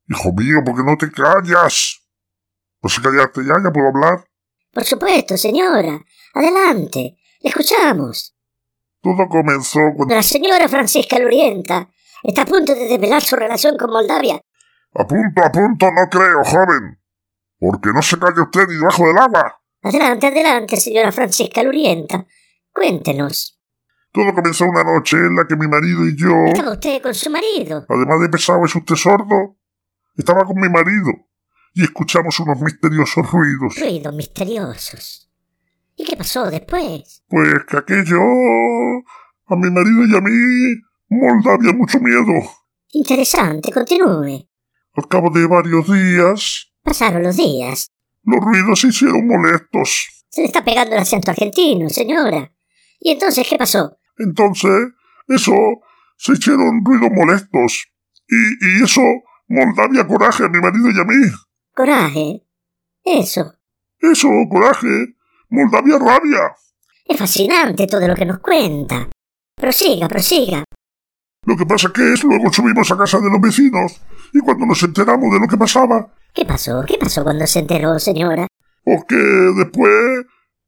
[0.08, 2.00] Hijo mío, ¿por qué no te callas?
[2.80, 3.54] ¿Vas a callarte ya?
[3.62, 4.24] ¿Ya puedo hablar?
[4.72, 6.00] Por supuesto, señora.
[6.34, 7.16] Adelante.
[7.40, 8.34] Le escuchamos.
[9.00, 10.14] Todo comenzó cuando...
[10.14, 11.88] La señora Francisca Lurienta
[12.22, 14.40] está a punto de desvelar su relación con Moldavia.
[14.94, 16.98] A punto, a punto no creo, joven.
[17.58, 19.60] Porque no se calle usted ni debajo del agua.
[19.82, 22.26] Adelante, adelante, señora Francisca Lurienta.
[22.72, 23.58] Cuéntenos.
[24.12, 27.30] Todo comenzó una noche en la que mi marido y yo, ¿Estaba usted con su
[27.30, 27.86] marido?
[27.88, 29.56] además de pesado, ¿es usted sordo?
[30.16, 31.10] Estaba con mi marido
[31.72, 33.76] y escuchamos unos misteriosos ruidos.
[33.80, 35.30] Ruidos misteriosos.
[35.96, 37.22] ¿Y qué pasó después?
[37.28, 38.18] Pues que aquello...
[39.46, 40.82] A mi marido y a mí...
[41.08, 42.32] Moldavia mucho miedo.
[42.92, 44.48] Interesante, continúe.
[44.94, 47.88] Al cabo de varios días, Pasaron los días.
[48.24, 50.24] los ruidos se hicieron molestos.
[50.28, 52.52] Se le está pegando el acento argentino, señora.
[53.00, 53.98] ¿Y entonces qué pasó?
[54.18, 54.88] Entonces,
[55.28, 55.52] eso,
[56.16, 57.86] se hicieron ruidos molestos.
[58.28, 58.36] Y,
[58.80, 59.00] y eso,
[59.48, 61.30] Moldavia coraje a mi marido y a mí.
[61.74, 62.42] Coraje.
[63.04, 63.54] Eso.
[64.00, 65.16] Eso, coraje.
[65.50, 66.54] Moldavia rabia.
[67.06, 69.08] Es fascinante todo lo que nos cuenta.
[69.56, 70.64] Prosiga, prosiga.
[71.44, 74.00] Lo que pasa que es, luego subimos a casa de los vecinos.
[74.32, 76.82] Y cuando nos enteramos de lo que pasaba, ¿Qué pasó?
[76.86, 78.46] ¿Qué pasó cuando se enteró, señora?
[78.84, 80.24] pues que después,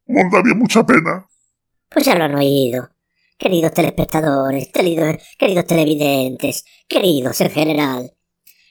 [0.06, 1.26] Moldavia mucha pena.
[1.88, 2.90] Pues ya lo han oído.
[3.38, 8.12] Queridos telespectadores, queridos, queridos televidentes, queridos en general.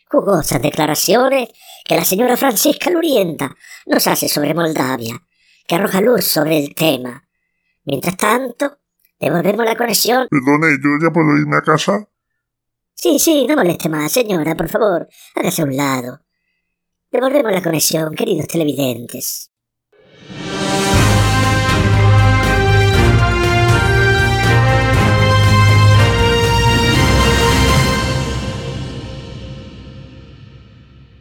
[0.09, 1.49] Jugosas declaraciones
[1.83, 3.55] que la señora Francisca Lurienta
[3.87, 5.19] nos hace sobre Moldavia,
[5.67, 7.27] que arroja luz sobre el tema.
[7.85, 8.77] Mientras tanto,
[9.19, 10.27] devolvemos la conexión.
[10.29, 12.07] Perdone, yo ya puedo irme a casa.
[12.95, 16.19] Sí, sí, no moleste más, señora, por favor, hágase a un lado.
[17.11, 19.51] Devolvemos la conexión, queridos televidentes.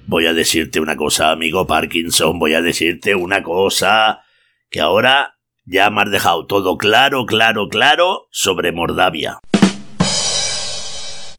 [0.06, 4.22] Voy a decirte una cosa, amigo Parkinson, voy a decirte una cosa,
[4.68, 9.40] que ahora ya me has dejado todo claro, claro, claro sobre Mordavia.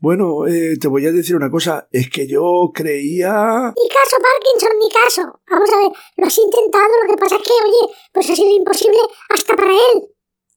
[0.04, 3.32] Bueno, eh, te voy a decir una cosa, es que yo creía...
[3.32, 5.42] Mi caso, Parkinson, mi caso.
[5.50, 8.54] Vamos a ver, lo has intentado, lo que pasa es que, oye, pues ha sido
[8.54, 8.98] imposible
[9.30, 10.04] hasta para él.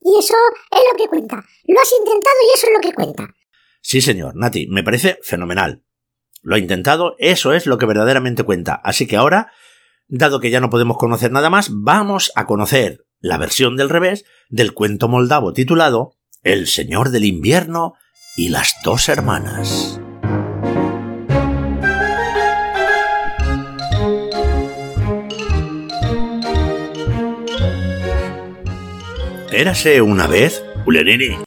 [0.01, 0.35] Y eso
[0.73, 1.45] es lo que cuenta.
[1.65, 3.35] Lo has intentado y eso es lo que cuenta.
[3.81, 5.85] Sí, señor, Nati, me parece fenomenal.
[6.43, 8.75] Lo ha intentado, eso es lo que verdaderamente cuenta.
[8.75, 9.53] Así que ahora,
[10.09, 14.25] dado que ya no podemos conocer nada más, vamos a conocer la versión del revés
[14.49, 17.95] del cuento moldavo titulado El Señor del Invierno
[18.37, 20.01] y las dos hermanas.
[29.51, 31.39] Érase una vez Julianini,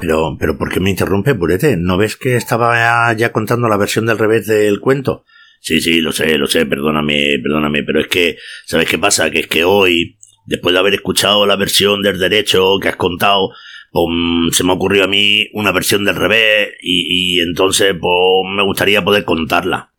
[0.00, 1.76] Pero, pero ¿por qué me interrumpe, Purete?
[1.78, 5.24] ¿No ves que estaba ya contando la versión del revés del cuento?
[5.60, 9.30] Sí, sí, lo sé, lo sé, perdóname, perdóname, pero es que, ¿sabes qué pasa?
[9.30, 13.50] Que es que hoy, después de haber escuchado la versión del derecho que has contado,
[13.92, 18.14] mm, se me ocurrió a mí una versión del revés y, y entonces, pues
[18.54, 19.92] me gustaría poder contarla.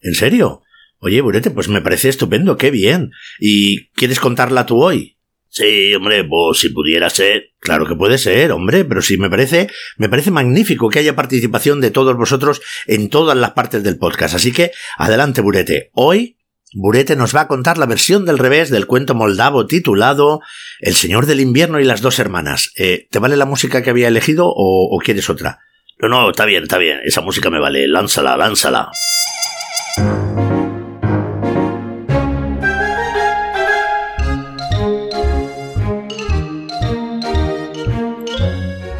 [0.00, 0.62] ¿En serio?
[1.00, 3.12] Oye, Burete, pues me parece estupendo, qué bien.
[3.38, 5.18] ¿Y quieres contarla tú hoy?
[5.48, 7.52] Sí, hombre, pues si pudiera ser.
[7.60, 11.80] Claro que puede ser, hombre, pero sí me parece, me parece magnífico que haya participación
[11.80, 14.34] de todos vosotros en todas las partes del podcast.
[14.34, 15.90] Así que, adelante, Burete.
[15.94, 16.37] Hoy,
[16.74, 20.40] Burete nos va a contar la versión del revés del cuento moldavo titulado
[20.80, 22.72] El Señor del Invierno y las dos hermanas.
[22.76, 25.60] Eh, ¿Te vale la música que había elegido o, o quieres otra?
[25.98, 28.90] No, no, está bien, está bien, esa música me vale, lánzala, lánzala.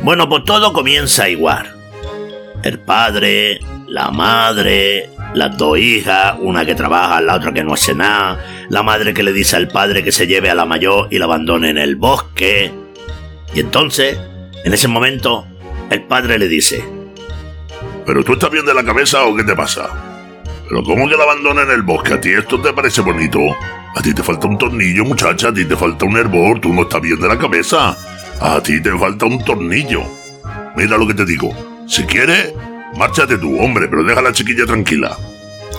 [0.03, 1.71] Bueno, pues todo comienza igual.
[2.63, 7.95] El padre, la madre, las dos hijas, una que trabaja, la otra que no hace
[7.95, 11.19] nada, la madre que le dice al padre que se lleve a la mayor y
[11.19, 12.73] la abandone en el bosque.
[13.55, 14.19] Y entonces,
[14.65, 15.47] en ese momento,
[15.91, 16.85] el padre le dice,
[18.09, 19.91] ¿Pero tú estás bien de la cabeza o qué te pasa?
[20.67, 22.15] ¿Pero cómo que la abandona en el bosque?
[22.15, 23.39] ¿A ti esto te parece bonito?
[23.95, 26.83] A ti te falta un tornillo, muchacha, a ti te falta un hervor, tú no
[26.83, 27.95] estás bien de la cabeza.
[28.41, 30.05] A ti te falta un tornillo.
[30.75, 31.51] Mira lo que te digo.
[31.87, 32.55] Si quieres,
[32.97, 35.17] Márchate tú, hombre, pero deja a la chiquilla tranquila.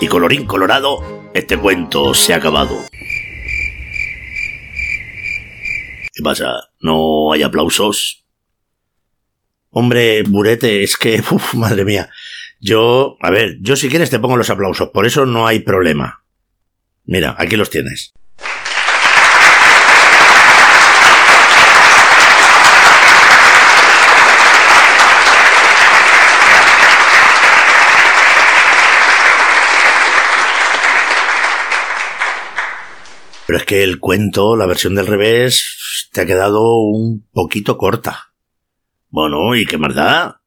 [0.00, 2.86] Y colorín colorado, este cuento se ha acabado.
[6.12, 6.70] ¿Qué pasa?
[6.80, 8.24] ¿No hay aplausos?
[9.70, 12.10] Hombre, Burete, es que, uf, madre mía.
[12.60, 16.24] Yo, a ver, yo si quieres te pongo los aplausos, por eso no hay problema.
[17.04, 18.12] Mira, aquí los tienes.
[33.70, 38.32] Que el cuento, la versión del revés, te ha quedado un poquito corta.
[39.10, 40.39] Bueno, ¿y qué más da?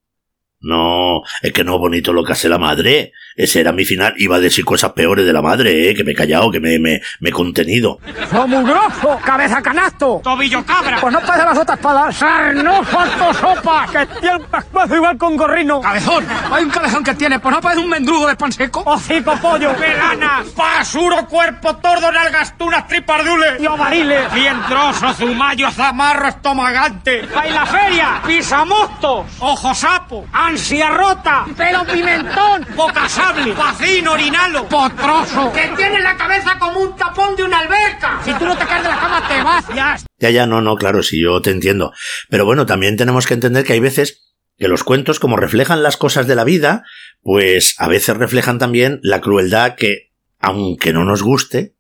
[0.64, 3.12] No, es que no es bonito lo que hace la madre.
[3.36, 4.14] Ese era mi final.
[4.18, 5.94] Iba a decir cosas peores de la madre, ¿eh?
[5.96, 8.00] que me he callado, que me, me, me he contenido.
[8.32, 9.20] ¡Somugroso!
[9.26, 10.22] ¡Cabeza canasto!
[10.24, 11.00] ¡Tobillo cabra!
[11.02, 12.16] Pues no pasa las otras palabras.
[12.16, 13.88] ¡Sarno falto sopa!
[13.92, 15.82] ¡Que tiene un pescuezo igual con gorrino!
[15.82, 16.26] ¡Cabezón!
[16.52, 18.84] Hay un cabezón que tiene, pues no parece un mendrugo de pan seco.
[18.86, 19.76] ¡Hocico pollo!
[19.78, 20.44] ¡Velana!
[20.56, 23.60] ¡Pasuro cuerpo tordo nalgas tunas tripardules!
[23.60, 24.32] ¡Y ovariles!
[24.34, 27.28] ¡Vientroso, zumayo, zamarro, estomagante!
[27.36, 28.22] ¡Hay la feria!
[28.26, 29.26] ¡Pisamosto!
[29.40, 30.26] ¡Ojo sapo!
[30.54, 31.48] ¡Ansia rota!
[31.58, 32.64] ¡Pelo pimentón!
[32.76, 33.54] ¡Boca sable!
[33.54, 34.70] ¡Vacín orinalo!
[34.70, 35.52] ¡Potroso!
[35.52, 38.22] ¡Que tiene la cabeza como un tapón de una alberca!
[38.24, 40.06] Si tú no te caes de la cama te vacias.
[40.20, 41.92] Ya, ya, no, no, claro, sí, yo te entiendo.
[42.30, 45.98] Pero bueno, también tenemos que entender que hay veces que los cuentos, como reflejan las
[45.98, 46.84] cosas de la vida,
[47.24, 51.74] pues a veces reflejan también la crueldad que, aunque no nos guste,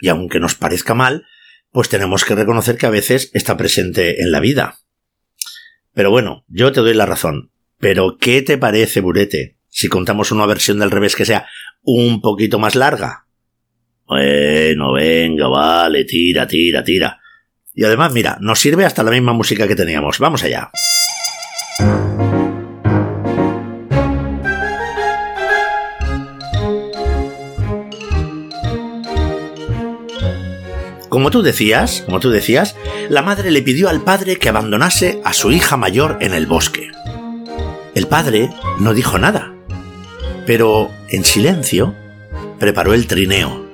[0.00, 1.26] y aunque nos parezca mal,
[1.70, 4.80] pues tenemos que reconocer que a veces está presente en la vida.
[5.94, 7.52] Pero bueno, yo te doy la razón.
[7.78, 11.46] Pero ¿qué te parece, Burete, si contamos una versión del revés que sea
[11.82, 13.26] un poquito más larga?
[14.06, 17.20] Bueno, venga, vale, tira, tira, tira.
[17.74, 20.18] Y además, mira, nos sirve hasta la misma música que teníamos.
[20.18, 20.70] Vamos allá.
[31.08, 32.76] Como tú decías, como tú decías,
[33.08, 36.90] la madre le pidió al padre que abandonase a su hija mayor en el bosque.
[37.96, 39.54] El padre no dijo nada,
[40.46, 41.94] pero en silencio
[42.58, 43.64] preparó el trineo,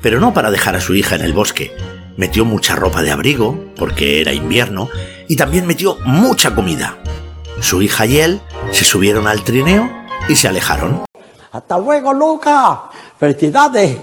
[0.00, 1.72] pero no para dejar a su hija en el bosque.
[2.16, 4.90] Metió mucha ropa de abrigo, porque era invierno,
[5.26, 6.98] y también metió mucha comida.
[7.60, 9.90] Su hija y él se subieron al trineo
[10.28, 11.02] y se alejaron.
[11.50, 12.82] Hasta luego, Luca.
[13.18, 13.98] Felicidades.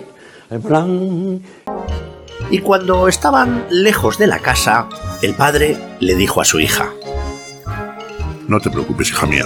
[2.49, 4.89] Y cuando estaban lejos de la casa,
[5.21, 6.89] el padre le dijo a su hija,
[8.49, 9.45] No te preocupes, hija mía.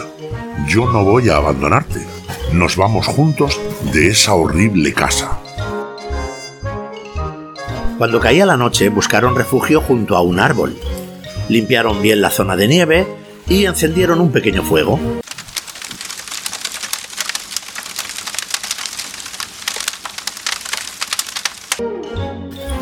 [0.68, 2.06] Yo no voy a abandonarte.
[2.52, 3.60] Nos vamos juntos
[3.94, 5.40] de esa horrible casa.
[7.98, 10.78] Cuando caía la noche buscaron refugio junto a un árbol.
[11.50, 13.08] Limpiaron bien la zona de nieve
[13.48, 15.00] y encendieron un pequeño fuego.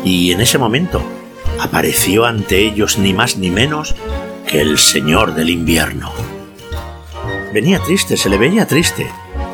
[0.04, 1.02] Y en ese momento
[1.60, 3.94] apareció ante ellos ni más ni menos
[4.46, 6.12] que el Señor del invierno.
[7.54, 9.06] Venía triste, se le veía triste,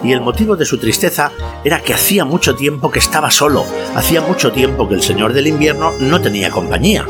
[0.03, 1.33] y el motivo de su tristeza
[1.63, 5.49] era que hacía mucho tiempo que estaba solo, hacía mucho tiempo que el Señor del
[5.49, 7.05] invierno no tenía compañía.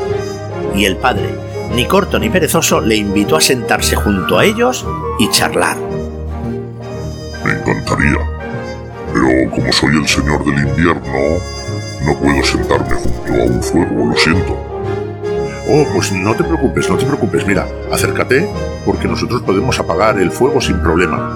[0.75, 1.33] Y el padre,
[1.73, 4.85] ni corto ni perezoso, le invitó a sentarse junto a ellos
[5.17, 5.77] y charlar.
[7.45, 8.19] Me encantaría.
[9.13, 11.39] Pero como soy el señor del invierno,
[12.03, 14.70] no puedo sentarme junto a un fuego, lo siento.
[15.67, 17.45] Oh, pues no te preocupes, no te preocupes.
[17.45, 18.49] Mira, acércate
[18.83, 21.35] porque nosotros podemos apagar el fuego sin problema.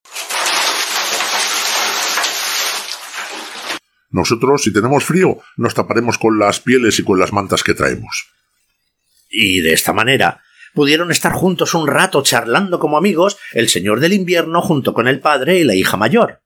[4.09, 8.27] Nosotros, si tenemos frío, nos taparemos con las pieles y con las mantas que traemos.
[9.29, 10.41] Y de esta manera
[10.73, 15.19] pudieron estar juntos un rato charlando como amigos el señor del invierno junto con el
[15.19, 16.41] padre y la hija mayor.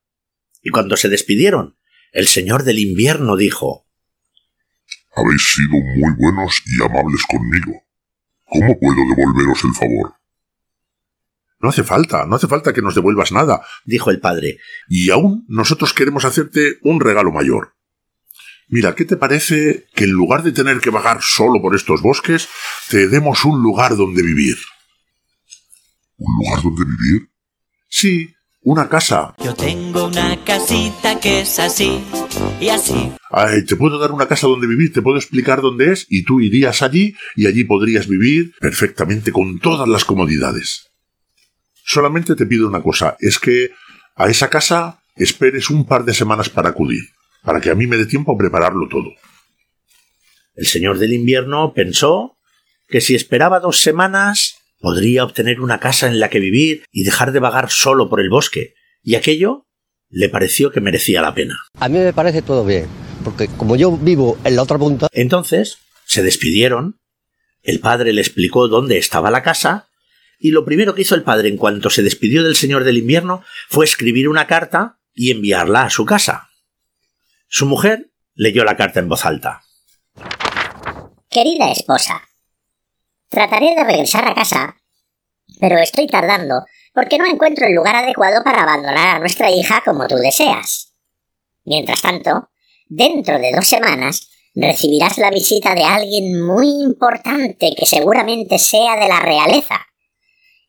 [0.62, 1.78] Y cuando se despidieron,
[2.12, 3.89] el señor del invierno dijo
[5.20, 7.84] Habéis sido muy buenos y amables conmigo.
[8.46, 10.14] ¿Cómo puedo devolveros el favor?
[11.60, 14.60] No hace falta, no hace falta que nos devuelvas nada, dijo el padre.
[14.88, 17.76] y aún nosotros queremos hacerte un regalo mayor.
[18.70, 22.48] Mira, ¿qué te parece que en lugar de tener que vagar solo por estos bosques,
[22.90, 24.58] te demos un lugar donde vivir?
[26.18, 27.30] ¿Un lugar donde vivir?
[27.90, 29.36] Sí, una casa.
[29.43, 32.03] Yo tengo una casita que es así
[32.60, 33.12] y así.
[33.30, 36.41] Ay, te puedo dar una casa donde vivir, te puedo explicar dónde es y tú
[36.41, 40.89] irías allí y allí podrías vivir perfectamente con todas las comodidades.
[41.86, 43.72] Solamente te pido una cosa, es que
[44.16, 47.01] a esa casa esperes un par de semanas para acudir,
[47.43, 49.10] para que a mí me dé tiempo a prepararlo todo.
[50.55, 52.38] El señor del invierno pensó
[52.88, 57.32] que si esperaba dos semanas podría obtener una casa en la que vivir y dejar
[57.32, 58.74] de vagar solo por el bosque,
[59.04, 59.68] y aquello
[60.10, 61.58] le pareció que merecía la pena.
[61.80, 62.88] A mí me parece todo bien,
[63.24, 65.08] porque como yo vivo en la otra punta...
[65.12, 67.00] Entonces se despidieron,
[67.62, 69.90] el padre le explicó dónde estaba la casa,
[70.40, 73.44] y lo primero que hizo el padre en cuanto se despidió del señor del invierno
[73.68, 76.50] fue escribir una carta y enviarla a su casa.
[77.48, 79.64] Su mujer leyó la carta en voz alta.
[81.30, 82.29] Querida esposa,
[83.30, 84.76] trataré de regresar a casa,
[85.60, 90.08] pero estoy tardando porque no encuentro el lugar adecuado para abandonar a nuestra hija como
[90.08, 90.94] tú deseas.
[91.64, 92.50] Mientras tanto,
[92.88, 99.08] dentro de dos semanas recibirás la visita de alguien muy importante que seguramente sea de
[99.08, 99.86] la realeza.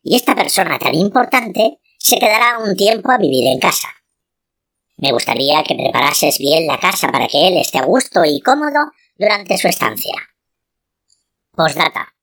[0.03, 3.89] Y esta persona tan importante se quedará un tiempo a vivir en casa.
[4.97, 8.93] Me gustaría que preparases bien la casa para que él esté a gusto y cómodo
[9.17, 10.15] durante su estancia.
[11.53, 12.15] Postdata.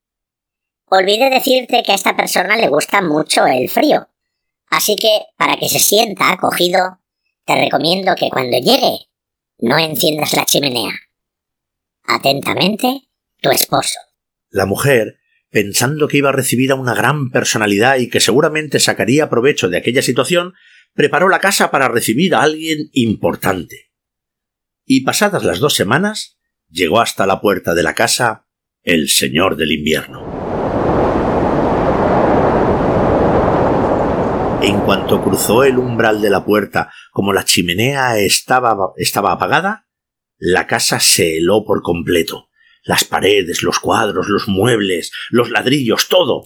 [0.90, 4.08] Olvidé decirte que a esta persona le gusta mucho el frío.
[4.70, 7.00] Así que, para que se sienta acogido,
[7.46, 9.08] te recomiendo que cuando llegue
[9.60, 10.94] no enciendas la chimenea.
[12.04, 13.10] Atentamente,
[13.42, 14.00] tu esposo.
[14.50, 15.18] La mujer,
[15.50, 19.78] pensando que iba a recibir a una gran personalidad y que seguramente sacaría provecho de
[19.78, 20.54] aquella situación,
[20.94, 23.92] preparó la casa para recibir a alguien importante.
[24.86, 26.38] Y pasadas las dos semanas,
[26.70, 28.48] llegó hasta la puerta de la casa
[28.84, 30.27] el señor del invierno.
[34.62, 39.88] En cuanto cruzó el umbral de la puerta, como la chimenea estaba, estaba apagada,
[40.40, 42.50] la casa se heló por completo.
[42.84, 46.46] Las paredes, los cuadros, los muebles, los ladrillos, todo.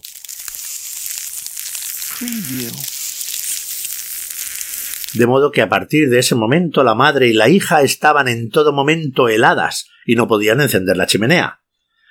[5.14, 8.50] De modo que a partir de ese momento la madre y la hija estaban en
[8.50, 11.60] todo momento heladas y no podían encender la chimenea.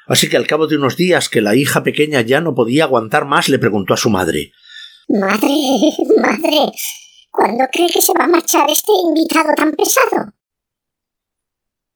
[0.07, 3.25] Así que al cabo de unos días que la hija pequeña ya no podía aguantar
[3.25, 4.51] más, le preguntó a su madre
[5.11, 5.49] Madre,
[6.21, 6.71] madre,
[7.29, 10.33] ¿cuándo cree que se va a marchar este invitado tan pesado?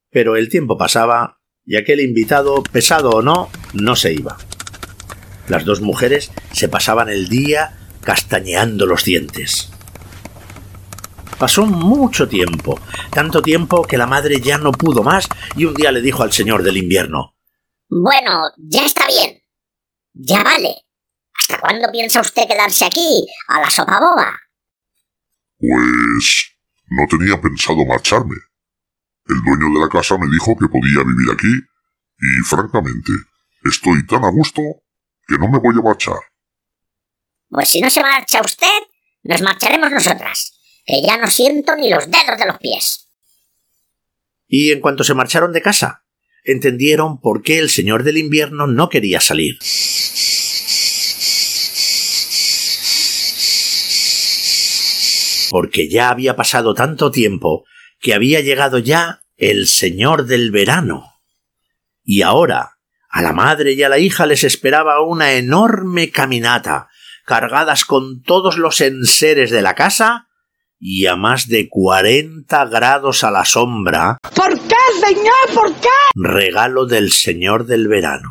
[0.09, 4.37] Pero el tiempo pasaba y aquel invitado, pesado o no, no se iba.
[5.47, 9.71] Las dos mujeres se pasaban el día castañeando los dientes.
[11.39, 12.79] Pasó mucho tiempo,
[13.11, 16.31] tanto tiempo que la madre ya no pudo más y un día le dijo al
[16.31, 17.35] señor del invierno
[17.89, 19.41] Bueno, ya está bien.
[20.13, 20.84] Ya vale.
[21.47, 24.35] ¿Hasta cuándo piensa usted quedarse aquí, a la sopa boba?
[25.59, 28.35] Pues no tenía pensado marcharme.
[29.27, 31.53] El dueño de la casa me dijo que podía vivir aquí
[32.17, 33.11] y, francamente,
[33.63, 34.59] estoy tan a gusto
[35.27, 36.17] que no me voy a marchar.
[37.49, 38.81] Pues si no se marcha usted,
[39.21, 43.07] nos marcharemos nosotras, que ya no siento ni los dedos de los pies.
[44.47, 46.05] Y en cuanto se marcharon de casa,
[46.43, 49.59] entendieron por qué el señor del invierno no quería salir.
[55.55, 57.63] Porque ya había pasado tanto tiempo
[58.01, 61.13] que había llegado ya el señor del verano.
[62.03, 62.71] Y ahora,
[63.09, 66.89] a la madre y a la hija les esperaba una enorme caminata,
[67.23, 70.27] cargadas con todos los enseres de la casa
[70.77, 74.17] y a más de cuarenta grados a la sombra.
[74.35, 75.53] ¿Por qué, señor?
[75.53, 75.87] ¿Por qué?
[76.15, 78.27] Regalo del señor del verano.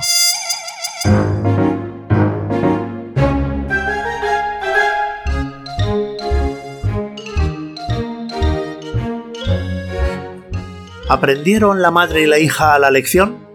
[11.09, 13.47] ¿Aprendieron la madre y la hija la lección?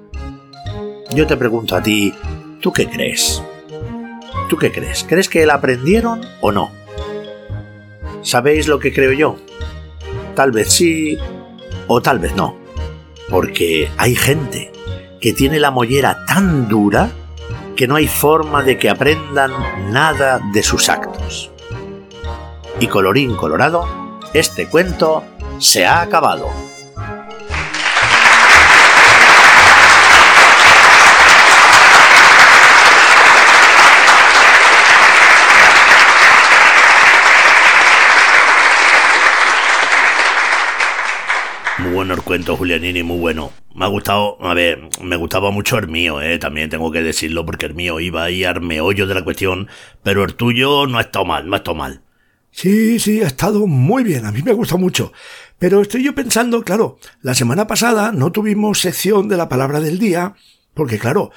[1.09, 2.13] Yo te pregunto a ti,
[2.61, 3.41] ¿tú qué crees?
[4.47, 5.03] ¿Tú qué crees?
[5.03, 6.71] ¿Crees que la aprendieron o no?
[8.21, 9.37] ¿Sabéis lo que creo yo?
[10.35, 11.17] Tal vez sí
[11.87, 12.55] o tal vez no.
[13.29, 14.71] Porque hay gente
[15.19, 17.09] que tiene la mollera tan dura
[17.75, 19.51] que no hay forma de que aprendan
[19.91, 21.49] nada de sus actos.
[22.79, 25.23] Y colorín colorado, este cuento
[25.57, 26.68] se ha acabado.
[42.57, 43.51] Julianini, muy bueno.
[43.75, 47.45] Me ha gustado, a ver, me gustaba mucho el mío, eh, también tengo que decirlo,
[47.45, 49.67] porque el mío iba ahí al meollo de la cuestión,
[50.03, 52.01] pero el tuyo no ha estado mal, no ha estado mal.
[52.51, 55.13] Sí, sí, ha estado muy bien, a mí me ha gustado mucho.
[55.59, 59.99] Pero estoy yo pensando, claro, la semana pasada no tuvimos sección de la palabra del
[59.99, 60.35] día,
[60.73, 61.31] porque claro,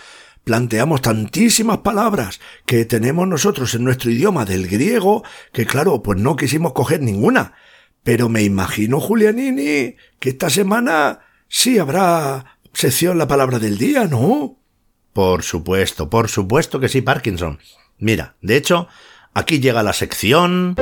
[0.44, 6.36] planteamos tantísimas palabras que tenemos nosotros en nuestro idioma del griego, que claro, pues no
[6.36, 7.54] quisimos coger ninguna.
[8.04, 14.58] Pero me imagino, Julianini, que esta semana sí habrá sección La Palabra del Día, ¿no?
[15.12, 17.60] Por supuesto, por supuesto que sí, Parkinson.
[17.98, 18.88] Mira, de hecho,
[19.34, 20.74] aquí llega la sección...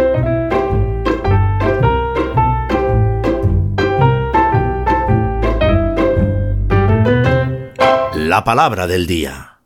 [8.14, 9.58] La palabra del día.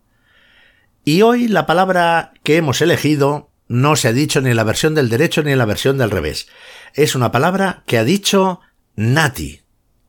[1.05, 4.95] Y hoy la palabra que hemos elegido no se ha dicho ni en la versión
[4.95, 6.49] del derecho ni en la versión del revés.
[6.97, 8.61] Es una palabra que ha dicho
[8.95, 9.61] Nati.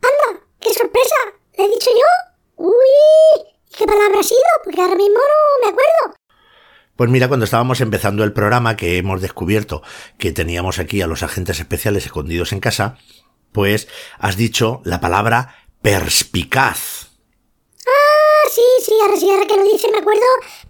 [0.03, 0.39] ¡Anda!
[0.59, 1.15] ¡Qué sorpresa!
[1.57, 2.63] ¿Le he dicho yo?
[2.63, 2.73] ¡Uy!
[3.75, 4.41] ¿Qué palabra ha sido?
[4.63, 6.15] Porque ahora mismo no me acuerdo.
[6.95, 9.81] Pues mira, cuando estábamos empezando el programa que hemos descubierto
[10.19, 12.99] que teníamos aquí a los agentes especiales escondidos en casa,
[13.51, 13.88] pues
[14.19, 17.09] has dicho la palabra perspicaz.
[17.88, 20.21] Ah, sí, sí, ahora sí, ahora que lo dice me acuerdo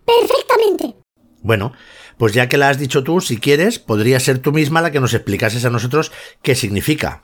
[0.05, 0.95] perfectamente.
[1.41, 1.73] Bueno,
[2.17, 4.99] pues ya que la has dicho tú, si quieres, podría ser tú misma la que
[4.99, 6.11] nos explicases a nosotros
[6.41, 7.23] qué significa.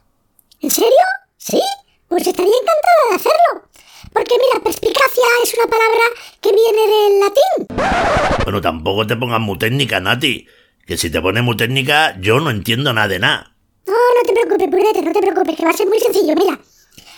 [0.61, 0.89] ¿En serio?
[1.37, 1.61] ¿Sí?
[2.07, 3.69] Pues estaría encantada de hacerlo.
[4.13, 6.03] Porque mira, perspicacia es una palabra
[6.41, 8.43] que viene del latín.
[8.43, 10.47] Bueno, tampoco te pongas muy técnica, Nati.
[10.85, 13.55] Que si te pones muy técnica, yo no entiendo nada de nada.
[13.85, 16.35] No, no te preocupes, Purete, no te preocupes, que va a ser muy sencillo.
[16.35, 16.59] Mira,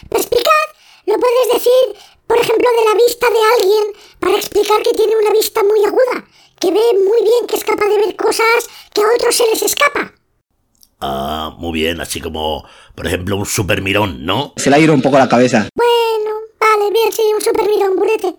[0.09, 0.63] perspicaz
[1.05, 3.83] lo puedes decir, por ejemplo, de la vista de alguien
[4.19, 6.25] para explicar que tiene una vista muy aguda,
[6.63, 9.61] que ve muy bien, que es capaz de ver cosas que a otros se les
[9.63, 10.13] escapa.
[11.01, 12.63] Ah, muy bien, así como,
[12.95, 14.53] por ejemplo, un super mirón, ¿no?
[14.55, 15.67] Se le ha ido un poco la cabeza.
[15.75, 18.33] Bueno, vale, bien, sí, un super mirón, Purete.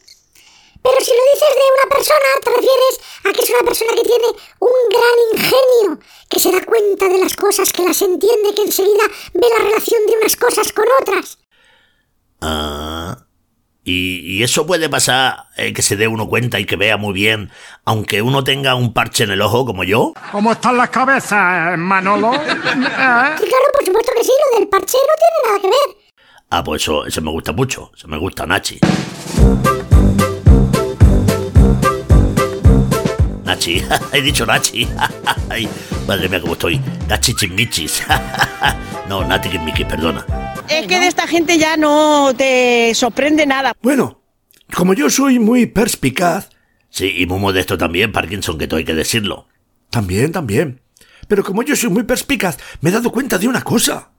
[0.83, 4.09] Pero si lo dices de una persona, te refieres a que es una persona que
[4.09, 4.27] tiene
[4.61, 5.99] un gran ingenio,
[6.31, 9.05] que se da cuenta de las cosas, que las entiende, que enseguida
[9.35, 11.39] ve la relación de unas cosas con otras.
[12.41, 13.24] Ah.
[13.87, 17.12] Y, y eso puede pasar eh, que se dé uno cuenta y que vea muy
[17.12, 17.51] bien,
[17.85, 20.14] aunque uno tenga un parche en el ojo como yo.
[20.32, 22.35] ¿Cómo están las cabezas, Manolo?
[22.35, 22.39] ¿Eh?
[22.45, 26.05] Sí, claro, por supuesto que sí, lo del parche no tiene nada que ver.
[26.51, 27.91] Ah, pues eso, eso me gusta mucho.
[27.95, 28.78] Eso me gusta, Nachi.
[33.45, 34.89] Nachi, he dicho Nachi.
[35.51, 35.68] Ay,
[36.07, 36.80] madre mía, cómo estoy.
[37.09, 38.03] Nachi chimichis.
[39.09, 40.24] no, Nati Chimichis, perdona.
[40.69, 43.75] Es que de esta gente ya no te sorprende nada.
[43.83, 44.21] Bueno,
[44.75, 46.49] como yo soy muy perspicaz,
[46.91, 49.49] Sí, y muy modesto también, Parkinson, que todo hay que decirlo.
[49.91, 50.81] también, también.
[51.27, 54.11] Pero como yo soy muy perspicaz, me he dado cuenta de una cosa.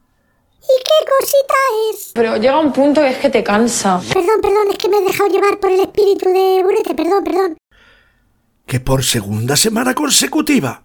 [0.60, 1.54] ¿Y qué cosita
[1.94, 2.10] es?
[2.12, 3.98] Pero llega un punto que es que te cansa.
[4.12, 7.56] Perdón, perdón, es que me he dejado llevar por el espíritu de Burete, perdón, perdón.
[8.66, 10.82] que por segunda semana consecutiva,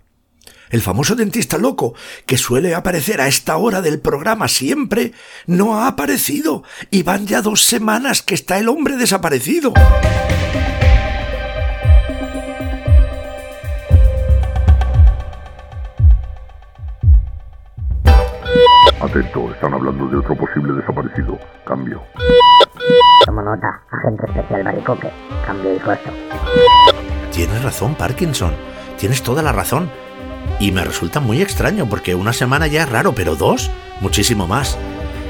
[0.72, 1.94] el famoso dentista loco,
[2.26, 5.14] que suele aparecer a esta hora del programa siempre,
[5.46, 9.74] no ha aparecido y van ya dos semanas que está el hombre desaparecido.
[19.02, 21.38] Atento, están hablando de otro posible desaparecido.
[21.66, 22.02] Cambio.
[23.26, 25.12] Tomo nota, agente especial Baricoque.
[25.46, 26.12] Cambio y puesto.
[27.32, 28.54] Tienes razón, Parkinson.
[28.98, 29.90] Tienes toda la razón.
[30.62, 34.78] Y me resulta muy extraño porque una semana ya es raro, pero dos, muchísimo más.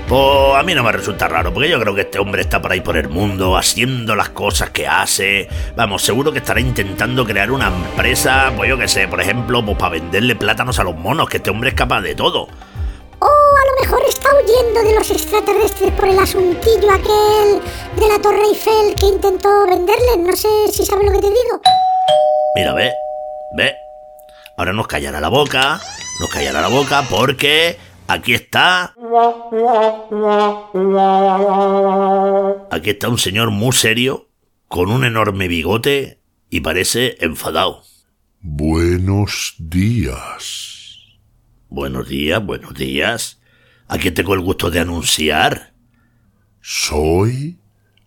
[0.10, 2.74] Pues a mí no me resulta raro, porque yo creo que este hombre está por
[2.74, 5.48] ahí por el mundo, haciendo las cosas que hace.
[5.74, 9.78] Vamos, seguro que estará intentando crear una empresa, pues yo qué sé, por ejemplo, pues
[9.78, 12.50] para venderle plátanos a los monos, que este hombre es capaz de todo.
[13.20, 17.62] O a lo mejor está huyendo de los extraterrestres por el asuntillo aquel
[17.96, 20.18] de la Torre Eiffel que intentó venderle.
[20.18, 21.62] No sé si sabe lo que te digo.
[22.58, 22.92] Mira, ve,
[23.56, 23.91] ve.
[24.58, 25.80] Ahora nos callará la boca,
[26.20, 27.78] nos callará la boca porque
[28.08, 28.94] aquí está...
[32.72, 34.30] Aquí está un señor muy serio,
[34.68, 37.84] con un enorme bigote y parece enfadado.
[38.42, 40.82] Buenos días.
[41.70, 43.40] Buenos días, buenos días.
[43.88, 45.74] Aquí tengo el gusto de anunciar.
[46.62, 47.60] Soy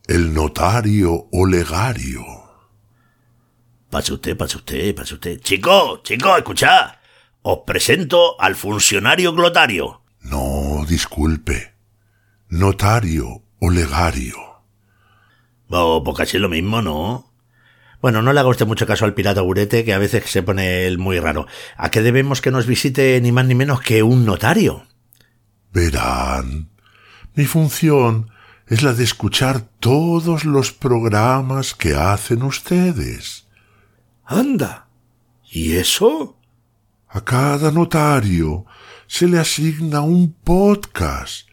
[0.07, 2.44] el notario Olegario.
[3.95, 5.41] Pase usted, pase usted, pase usted.
[5.41, 6.97] Chico, chico, escuchad.
[7.43, 10.03] Os presento al funcionario glotario.
[10.21, 11.75] No, disculpe.
[12.49, 14.35] Notario Olegario.
[15.69, 17.33] Oh, pues casi lo mismo, ¿no?
[18.03, 20.89] Bueno, no le haga usted mucho caso al pirata Burete, que a veces se pone
[20.89, 21.47] el muy raro.
[21.77, 24.89] ¿A qué debemos que nos visite ni más ni menos que un notario?
[25.73, 26.69] Verán,
[27.37, 28.29] mi función
[28.67, 33.44] es la de escuchar todos los programas que hacen ustedes.
[34.27, 34.89] Anda.
[35.51, 36.37] ¿Y eso?
[37.09, 38.65] A cada notario
[39.07, 41.49] se le asigna un podcast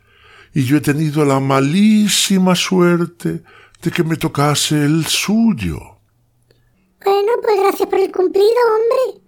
[0.54, 3.44] y yo he tenido la malísima suerte
[3.82, 5.80] de que me tocase el suyo.
[7.04, 9.22] Bueno, pues gracias por el cumplido, hombre.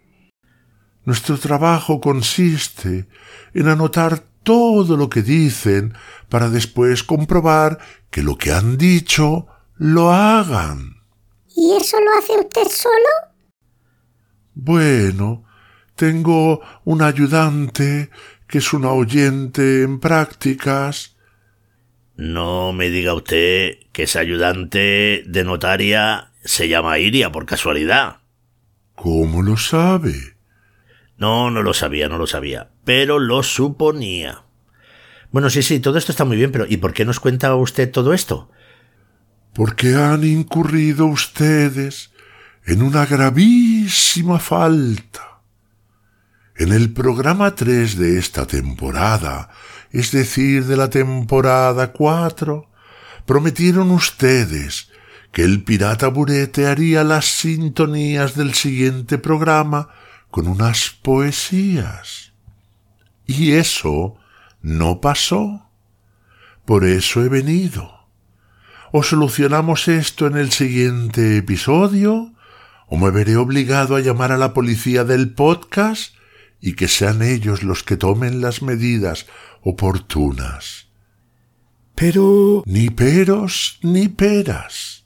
[1.06, 3.08] Nuestro trabajo consiste
[3.54, 5.94] en anotar todo lo que dicen
[6.30, 7.80] para después comprobar
[8.10, 10.96] que lo que han dicho lo hagan.
[11.56, 13.33] ¿Y eso lo hace usted solo?
[14.56, 15.46] Bueno,
[15.96, 18.10] tengo un ayudante
[18.48, 21.16] que es una oyente en prácticas.
[22.16, 28.18] No me diga usted que esa ayudante de notaria se llama Iria por casualidad.
[28.96, 30.36] ¿Cómo lo sabe?
[31.18, 34.44] No, no lo sabía, no lo sabía, pero lo suponía.
[35.32, 37.90] Bueno, sí, sí, todo esto está muy bien, pero ¿y por qué nos cuenta usted
[37.90, 38.52] todo esto?
[39.54, 42.13] Porque han incurrido ustedes
[42.66, 45.42] en una gravísima falta.
[46.56, 49.50] En el programa 3 de esta temporada,
[49.92, 52.70] es decir, de la temporada 4,
[53.26, 54.90] prometieron ustedes
[55.32, 59.90] que el pirata Burete haría las sintonías del siguiente programa
[60.30, 62.34] con unas poesías.
[63.26, 64.16] Y eso
[64.62, 65.70] no pasó.
[66.66, 68.08] Por eso he venido.
[68.92, 72.34] O solucionamos esto en el siguiente episodio,
[72.88, 76.16] o me veré obligado a llamar a la policía del podcast
[76.60, 79.26] y que sean ellos los que tomen las medidas
[79.62, 80.88] oportunas.
[81.96, 82.64] Pero...
[82.66, 85.06] Ni peros ni peras.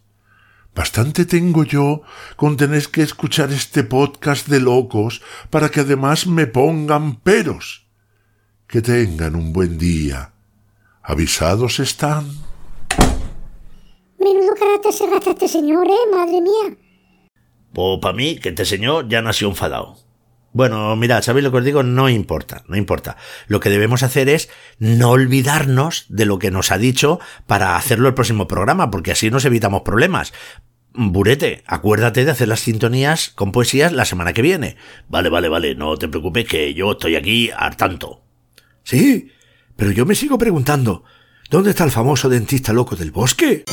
[0.76, 2.04] Bastante tengo yo
[2.36, 7.88] con tener que escuchar este podcast de locos para que además me pongan peros.
[8.68, 10.34] Que tengan un buen día.
[11.02, 12.28] Avisados están.
[14.20, 16.12] Menudo carácter se gasta este señor, ¿eh?
[16.12, 16.78] Madre mía.
[17.78, 19.98] Pues para mí, que este señor ya nació enfadado.
[20.52, 21.84] Bueno, mirad, ¿sabéis lo que os digo?
[21.84, 23.18] No importa, no importa.
[23.48, 24.50] Lo que debemos hacer es
[24.80, 29.30] no olvidarnos de lo que nos ha dicho para hacerlo el próximo programa, porque así
[29.30, 30.34] nos evitamos problemas.
[30.96, 34.76] Burete, acuérdate de hacer las sintonías con poesías la semana que viene.
[35.08, 38.24] Vale, vale, vale, no te preocupes que yo estoy aquí al tanto.
[38.82, 39.30] Sí,
[39.76, 41.04] pero yo me sigo preguntando,
[41.52, 43.66] ¿dónde está el famoso dentista loco del bosque?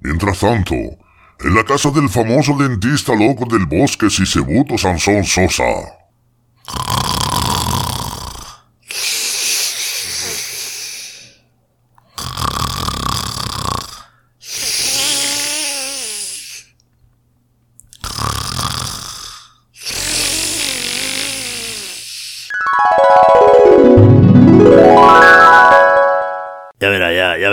[0.00, 5.64] Mientras tanto, en la casa del famoso dentista loco del bosque Sisebuto Sansón Sosa.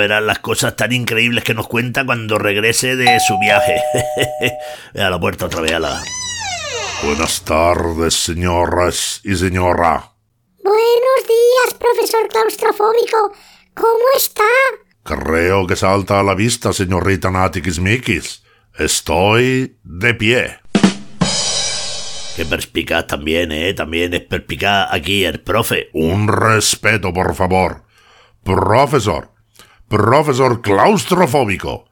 [0.07, 3.81] Las cosas tan increíbles que nos cuenta cuando regrese de su viaje.
[4.95, 6.01] a la puerta otra vez, a la...
[7.03, 10.11] Buenas tardes, señoras y señora.
[10.63, 13.33] Buenos días, profesor claustrofóbico.
[13.73, 14.43] ¿Cómo está?
[15.03, 18.43] Creo que salta a la vista, señorita Natikismikis.
[18.77, 20.59] Estoy de pie.
[22.35, 23.73] Qué perspicaz también, ¿eh?
[23.73, 25.89] También es perspicaz aquí el profe.
[25.93, 27.83] Un respeto, por favor.
[28.43, 29.36] Profesor.
[29.87, 31.85] Profesor claustrofóbico.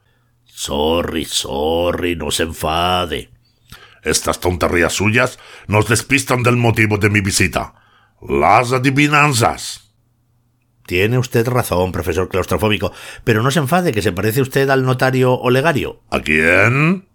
[0.45, 3.29] Sorry, sorry, no se enfade.
[4.03, 7.73] Estas tonterías suyas nos despistan del motivo de mi visita.
[8.21, 9.93] Las adivinanzas.
[10.85, 12.91] Tiene usted razón, profesor claustrofóbico,
[13.23, 16.03] pero no se enfade que se parece usted al notario Olegario.
[16.11, 17.07] ¿A quién?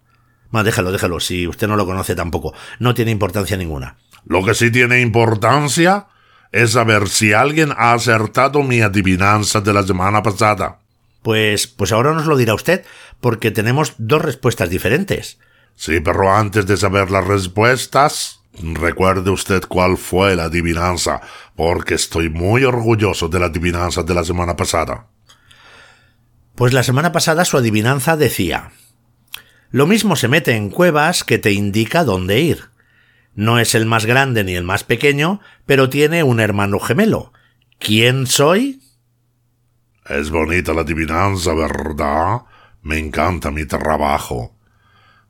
[0.51, 2.55] Ma, déjalo, déjalo, si usted no lo conoce tampoco.
[2.79, 3.99] No tiene importancia ninguna.
[4.25, 6.09] Lo que sí tiene importancia
[6.53, 10.79] es saber si alguien ha acertado mi adivinanza de la semana pasada.
[11.23, 12.85] Pues, pues ahora nos lo dirá usted,
[13.21, 15.39] porque tenemos dos respuestas diferentes.
[15.77, 21.21] Sí, pero antes de saber las respuestas, recuerde usted cuál fue la adivinanza,
[21.57, 25.07] porque estoy muy orgulloso de la adivinanza de la semana pasada.
[26.55, 28.73] Pues la semana pasada su adivinanza decía
[29.71, 32.70] Lo mismo se mete en cuevas que te indica dónde ir.
[33.35, 37.33] No es el más grande ni el más pequeño, pero tiene un hermano gemelo.
[37.79, 38.81] ¿Quién soy?
[40.09, 42.43] Es bonita la adivinanza, ¿verdad?
[42.83, 44.57] Me encanta mi trabajo.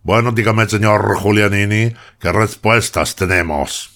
[0.03, 3.91] Bueno, dígame, señor Julianini, ¿qué respuestas tenemos?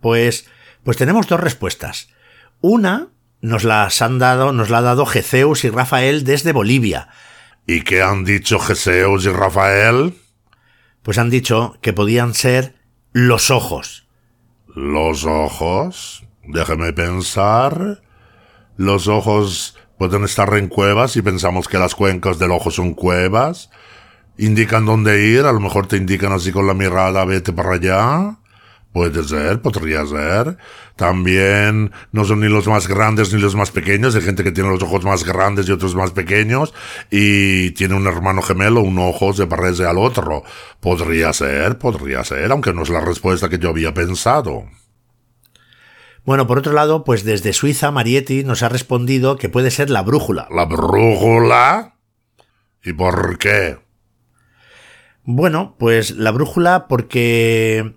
[0.00, 0.46] Pues,
[0.82, 2.08] pues tenemos dos respuestas.
[2.60, 3.08] Una
[3.42, 7.08] nos las han dado, nos la ha dado Gezeus y Rafael desde Bolivia.
[7.66, 10.14] ¿Y qué han dicho Gezeus y Rafael?
[11.02, 12.74] Pues han dicho que podían ser
[13.12, 14.08] los ojos.
[14.74, 16.24] ¿Los ojos?
[16.44, 18.02] Déjeme pensar.
[18.76, 23.70] Los ojos pueden estar en cuevas y pensamos que las cuencas del ojo son cuevas.
[24.38, 28.38] Indican dónde ir, a lo mejor te indican así con la mirada, vete para allá.
[28.92, 30.58] Puede ser, podría ser.
[30.96, 34.14] También no son ni los más grandes ni los más pequeños.
[34.14, 36.74] Hay gente que tiene los ojos más grandes y otros más pequeños.
[37.10, 40.44] Y tiene un hermano gemelo, un ojo se parece al otro.
[40.80, 44.66] Podría ser, podría ser, aunque no es la respuesta que yo había pensado.
[46.24, 50.02] Bueno, por otro lado, pues desde Suiza, Marietti nos ha respondido que puede ser la
[50.02, 50.46] brújula.
[50.54, 51.96] ¿La brújula?
[52.84, 53.78] ¿Y por qué?
[55.24, 57.94] Bueno, pues la brújula porque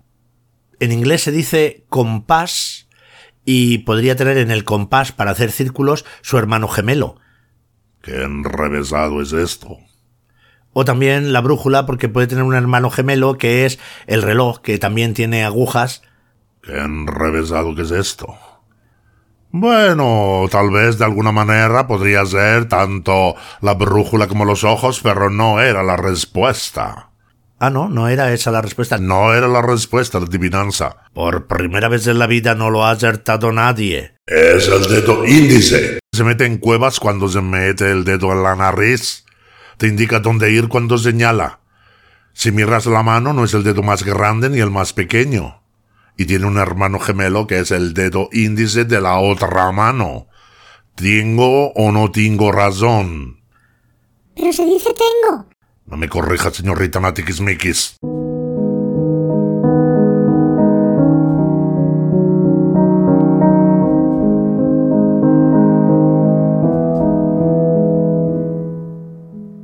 [0.79, 2.87] en inglés se dice compás
[3.45, 7.17] y podría tener en el compás para hacer círculos su hermano gemelo.
[8.01, 9.77] Qué enrevesado es esto.
[10.73, 14.77] O también la brújula porque puede tener un hermano gemelo que es el reloj que
[14.77, 16.01] también tiene agujas.
[16.61, 18.35] Qué enrevesado que es esto.
[19.51, 25.29] Bueno, tal vez de alguna manera podría ser tanto la brújula como los ojos, pero
[25.29, 27.11] no era la respuesta.
[27.57, 28.97] Ah, no, no era esa la respuesta.
[28.97, 30.97] No era la respuesta, la adivinanza.
[31.13, 34.15] Por primera vez en la vida no lo ha acertado nadie.
[34.25, 35.99] Es el dedo índice.
[36.11, 39.25] Se mete en cuevas cuando se mete el dedo en la nariz.
[39.77, 41.59] Te indica dónde ir cuando señala.
[42.33, 45.61] Si miras la mano, no es el dedo más grande ni el más pequeño
[46.17, 50.27] y tiene un hermano gemelo que es el dedo índice de la otra mano.
[50.95, 53.41] ¿Tengo o no tengo razón?
[54.35, 55.47] Pero se dice tengo.
[55.87, 57.97] No me corrija, señorita Mikis.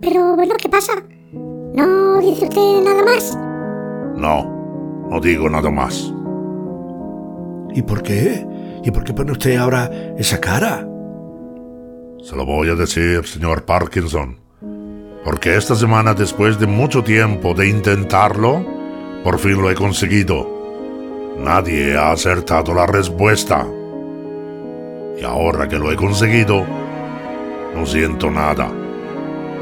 [0.01, 0.93] Pero, bueno, ¿qué pasa?
[1.33, 3.35] ¿No dice usted nada más?
[4.15, 6.13] No, no digo nada más.
[7.73, 8.45] ¿Y por qué?
[8.83, 10.87] ¿Y por qué pone usted ahora esa cara?
[12.21, 14.40] Se lo voy a decir, señor Parkinson.
[15.23, 18.65] Porque esta semana, después de mucho tiempo de intentarlo,
[19.23, 20.47] por fin lo he conseguido.
[21.37, 23.67] Nadie ha acertado la respuesta.
[25.19, 26.65] Y ahora que lo he conseguido,
[27.75, 28.67] no siento nada.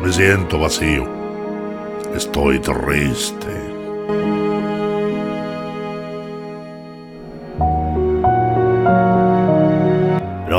[0.01, 1.05] Me siento vacío.
[2.15, 3.48] Estoy triste.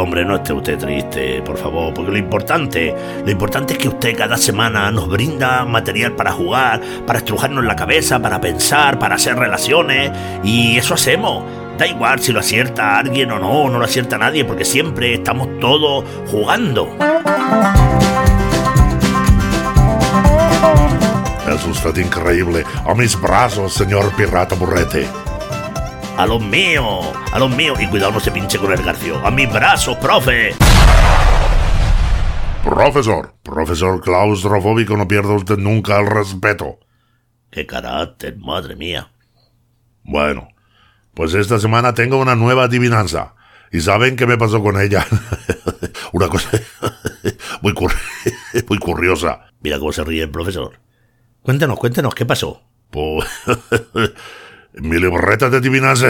[0.03, 2.95] Hombre, no esté usted triste, por favor, porque lo importante,
[3.25, 7.77] lo importante es que usted cada semana nos brinda material para jugar, para estrujarnos la
[7.77, 10.11] cabeza, para pensar, para hacer relaciones,
[10.43, 11.45] y eso hacemos.
[11.79, 15.59] Da igual si lo acierta alguien o no, no lo acierta nadie, porque siempre estamos
[15.61, 16.97] todos jugando.
[21.49, 22.65] Es usted increíble.
[22.87, 25.09] A mis brazos, señor pirata burrete
[26.21, 27.81] a los míos, a los míos.
[27.81, 29.25] Y cuidado, no se pinche con el garcio.
[29.25, 30.55] A mis brazos, profe.
[32.63, 36.79] Profesor, profesor claustrofóbico, no pierda usted nunca el respeto.
[37.51, 39.11] Qué carácter, madre mía.
[40.03, 40.49] Bueno,
[41.15, 43.35] pues esta semana tengo una nueva adivinanza.
[43.73, 45.07] ¿Y saben qué me pasó con ella?
[46.13, 46.51] una cosa
[47.63, 47.73] muy,
[48.69, 49.47] muy curiosa.
[49.63, 50.81] Mira cómo se ríe el profesor.
[51.41, 52.63] Cuéntenos, cuéntenos, ¿qué pasó?
[52.91, 53.25] Pues
[54.75, 56.09] mi libreta de adivinanza.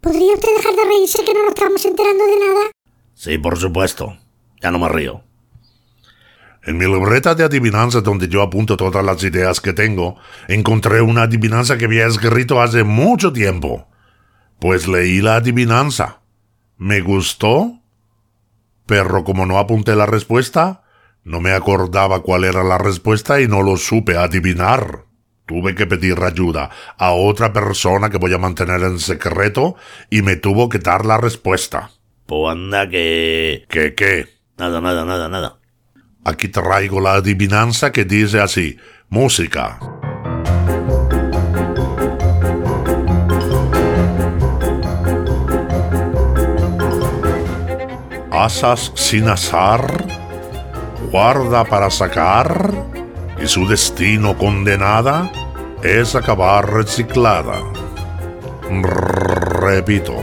[0.00, 2.70] ¿Podría usted dejar de reírse que no nos estamos enterando de nada?
[3.14, 4.18] Sí, por supuesto.
[4.60, 5.22] Ya no me río.
[6.64, 10.16] En mi libreta de adivinanza, donde yo apunto todas las ideas que tengo,
[10.46, 13.88] encontré una adivinanza que había escrito hace mucho tiempo.
[14.60, 16.20] Pues leí la adivinanza.
[16.76, 17.80] Me gustó,
[18.86, 20.84] pero como no apunté la respuesta,
[21.24, 25.04] no me acordaba cuál era la respuesta y no lo supe adivinar.
[25.52, 29.76] Tuve que pedir ayuda a otra persona que voy a mantener en secreto
[30.08, 31.90] y me tuvo que dar la respuesta.
[32.24, 33.66] Pues anda que...
[33.68, 34.28] ¿Qué qué?
[34.56, 35.58] Nada, nada, nada, nada.
[36.24, 38.78] Aquí traigo la adivinanza que dice así.
[39.10, 39.78] Música.
[48.30, 50.06] Asas sin azar,
[51.10, 52.72] guarda para sacar
[53.38, 55.30] y su destino condenada
[55.82, 57.60] es acabar reciclada.
[58.70, 60.16] Repito,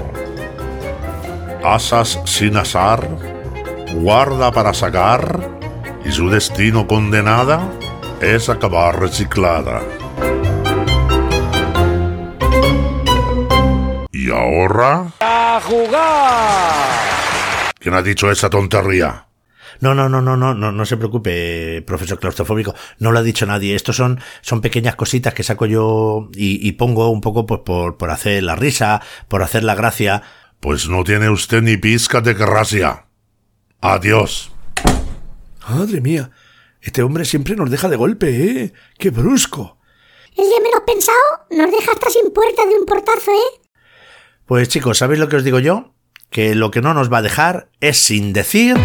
[1.63, 3.07] asas sin azar,
[3.93, 5.39] guarda para sacar
[6.05, 7.69] y su destino condenada
[8.21, 9.81] es acabar reciclada.
[14.11, 15.07] ¿Y ahora?
[15.19, 16.99] ¡A jugar!
[17.79, 19.28] ¿Quién ha dicho esa tontería?
[19.81, 22.75] No, no, no, no, no, no, no se preocupe, profesor claustrofóbico.
[22.97, 23.75] No lo ha dicho nadie.
[23.75, 28.11] Estos son, son pequeñas cositas que saco yo y, pongo un poco pues, por, por
[28.11, 30.23] hacer la risa, por hacer la gracia.
[30.59, 33.05] Pues no tiene usted ni pizca de gracia.
[33.81, 34.51] Adiós.
[35.69, 36.31] Madre mía,
[36.81, 38.73] este hombre siempre nos deja de golpe, ¿eh?
[38.97, 39.77] ¡Qué brusco!
[40.35, 41.17] El día menos pensado
[41.51, 43.61] nos deja hasta sin puerta de un portazo, ¿eh?
[44.45, 45.93] Pues chicos, ¿sabéis lo que os digo yo?
[46.29, 48.77] Que lo que no nos va a dejar es sin decir...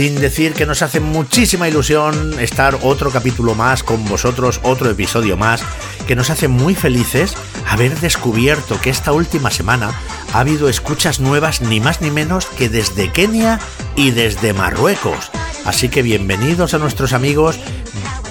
[0.00, 5.36] sin decir que nos hace muchísima ilusión estar otro capítulo más con vosotros, otro episodio
[5.36, 5.62] más,
[6.06, 7.34] que nos hace muy felices
[7.68, 9.92] haber descubierto que esta última semana
[10.32, 13.60] ha habido escuchas nuevas ni más ni menos que desde Kenia
[13.94, 15.30] y desde Marruecos.
[15.66, 17.58] Así que bienvenidos a nuestros amigos.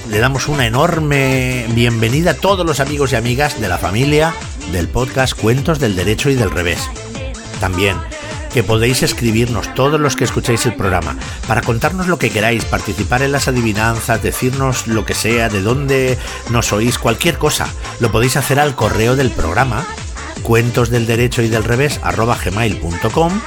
[0.09, 4.33] Le damos una enorme bienvenida a todos los amigos y amigas de la familia
[4.71, 6.79] del podcast Cuentos del Derecho y del Revés.
[7.59, 7.95] También
[8.53, 11.15] que podéis escribirnos todos los que escucháis el programa
[11.47, 16.17] para contarnos lo que queráis, participar en las adivinanzas, decirnos lo que sea, de dónde
[16.49, 17.67] nos oís, cualquier cosa.
[17.99, 19.85] Lo podéis hacer al correo del programa
[20.43, 23.41] cuentos del derecho y del revés gmail.com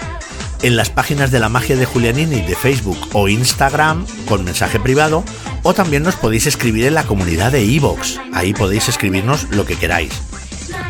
[0.62, 5.24] en las páginas de la magia de Julianini de Facebook o Instagram con mensaje privado
[5.62, 8.18] o también nos podéis escribir en la comunidad de iVoox.
[8.32, 10.12] Ahí podéis escribirnos lo que queráis.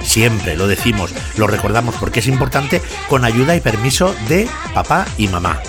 [0.03, 5.29] Siempre lo decimos, lo recordamos porque es importante con ayuda y permiso de papá y
[5.29, 5.61] mamá.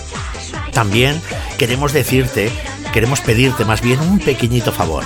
[0.71, 1.21] También
[1.57, 2.51] queremos decirte,
[2.91, 5.03] queremos pedirte más bien un pequeñito favor.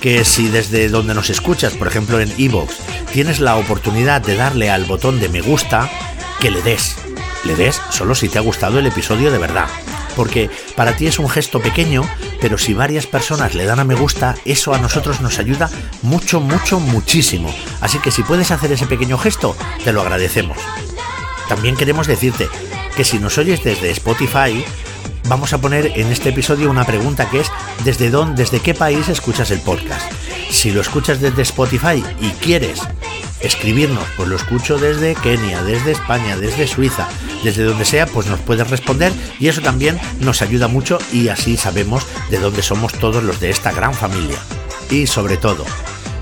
[0.00, 2.74] Que si desde donde nos escuchas, por ejemplo en iVoox,
[3.12, 5.88] tienes la oportunidad de darle al botón de me gusta,
[6.40, 6.96] que le des.
[7.44, 9.68] Le des solo si te ha gustado el episodio de verdad
[10.12, 12.02] porque para ti es un gesto pequeño,
[12.40, 15.70] pero si varias personas le dan a me gusta, eso a nosotros nos ayuda
[16.02, 17.54] mucho, mucho, muchísimo.
[17.80, 20.58] Así que si puedes hacer ese pequeño gesto, te lo agradecemos.
[21.48, 22.48] También queremos decirte
[22.96, 24.64] que si nos oyes desde Spotify,
[25.28, 27.50] vamos a poner en este episodio una pregunta que es
[27.84, 30.10] ¿desde dónde, desde qué país escuchas el podcast?
[30.50, 32.80] Si lo escuchas desde Spotify y quieres
[33.42, 37.08] escribirnos, pues lo escucho desde Kenia, desde España, desde Suiza,
[37.44, 41.56] desde donde sea, pues nos puedes responder y eso también nos ayuda mucho y así
[41.56, 44.38] sabemos de dónde somos todos los de esta gran familia.
[44.90, 45.64] Y sobre todo,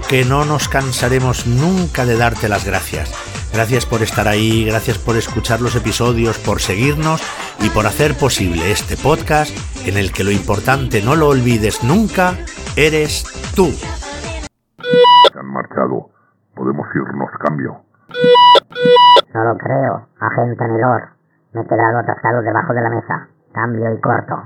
[0.08, 3.12] que no nos cansaremos nunca de darte las gracias.
[3.52, 7.20] Gracias por estar ahí, gracias por escuchar los episodios, por seguirnos
[7.60, 9.50] y por hacer posible este podcast
[9.86, 12.38] en el que lo importante no lo olvides nunca,
[12.76, 13.72] eres tú.
[15.34, 16.10] Han marchado.
[16.60, 17.80] Podemos irnos, cambio.
[19.32, 21.08] No lo creo, agente Nelor.
[21.54, 23.28] Me he quedado atascado debajo de la mesa.
[23.54, 24.42] Cambio y corto.